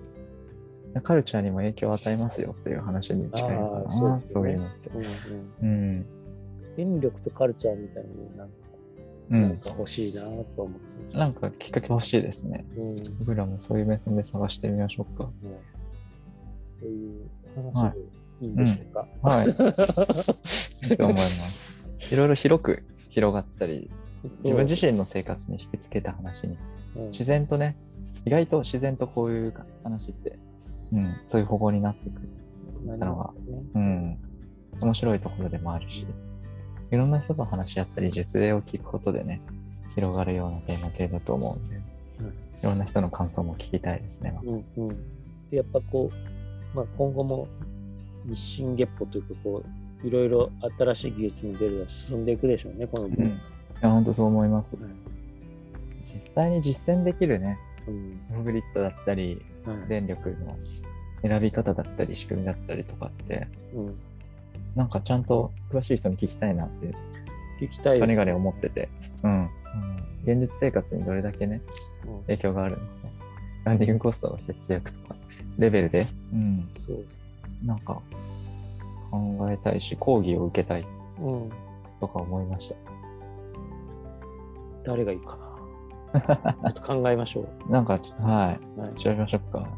[1.03, 4.91] カルチャーにも影響を与えますよっていう話に近いのかな、そうねそういうのって。
[4.91, 5.07] うんうん、
[5.62, 6.07] うん。
[6.76, 8.55] 電力とカルチャーみたいになんか,、
[9.30, 11.16] うんなんか欲しいなと思ってます。
[11.16, 12.64] なんかきっかけ欲しいですね。
[12.76, 15.28] うんね僕らもそういう目線で探してみましょうか。
[16.80, 17.99] そういう話で
[18.41, 19.07] いいんでしょうか。
[19.22, 19.47] はい。
[20.91, 21.93] いいと思います。
[22.12, 22.78] いろいろ広く
[23.11, 23.91] 広がったり、
[24.22, 26.57] 自分自身の生活に引きつけた話に、
[26.95, 27.76] 身自然とね、
[28.24, 30.38] 意外と自然とこういう話って、
[30.93, 32.97] うん、そういう方向になってくる。
[32.99, 33.30] なのが
[33.74, 34.18] うん。
[34.80, 36.07] 面白いところでもあるし、
[36.91, 39.43] いろんな人と話し合ったり、実例を聞くことでね、
[39.95, 41.70] 広がるようなテーマ系だと思うんで、
[42.62, 44.38] いろんな人の感想も聞きたいですね。
[44.43, 47.49] うんうん、でやっぱこう、まあ、今後も
[48.26, 49.62] 日進月歩というかこ
[50.03, 53.30] ういろいろ新しい技術の出るが進んでいくでしょうねこの分うん。
[53.30, 53.32] い
[53.80, 54.76] や、本当そう思います。
[54.76, 55.11] はい
[56.12, 57.59] 実際に実践できるね、
[57.91, 58.45] うん。
[58.45, 59.88] グリッドだったり、はい。
[59.88, 60.55] 電力の
[61.22, 63.99] 選び方だったり、仕組みだったりとかって、うん、
[64.74, 66.95] なんかちゃんと詳しい人に聞きたいなって、
[67.61, 68.88] 聞きたいねがね思ってて、
[69.22, 69.49] うん。
[70.24, 71.62] 現実生活にどれだけね、
[72.07, 72.20] うん。
[72.22, 72.84] 影響があるのか。
[73.64, 75.16] ランディングコストの節約とか、
[75.59, 77.05] レベルで、うん、そう。
[77.66, 78.01] なんか
[79.11, 80.84] 考えたいし、講義を受けたい
[81.20, 81.51] うん、
[82.01, 82.76] とか思いました。
[84.84, 85.49] 誰がいいかな
[86.72, 89.58] と考えましょなんかちょっと、はい、う、はい調べましょうか。
[89.58, 89.68] はい、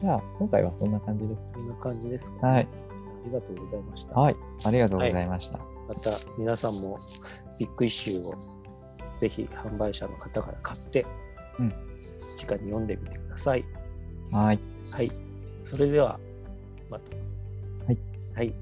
[0.00, 1.50] じゃあ、今回はそんな感じです。
[1.54, 2.68] こんな感じですか、はい。
[2.72, 4.36] ありがとうございました、はい。
[4.64, 5.58] ありがとうございました。
[5.58, 6.98] また皆さんも
[7.58, 8.34] ビッグイシューを
[9.18, 11.06] ぜひ販売者の方から買って、
[11.58, 11.72] うん
[12.46, 13.64] 直に読んでみてください。
[14.30, 14.60] はい。
[14.94, 15.10] はい。
[15.64, 16.18] それでは、
[16.88, 17.16] また。
[17.86, 17.98] はい。
[18.34, 18.54] はい。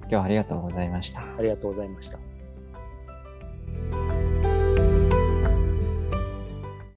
[0.00, 1.22] 今日はありがとうございました。
[1.22, 2.18] ありがとうございました。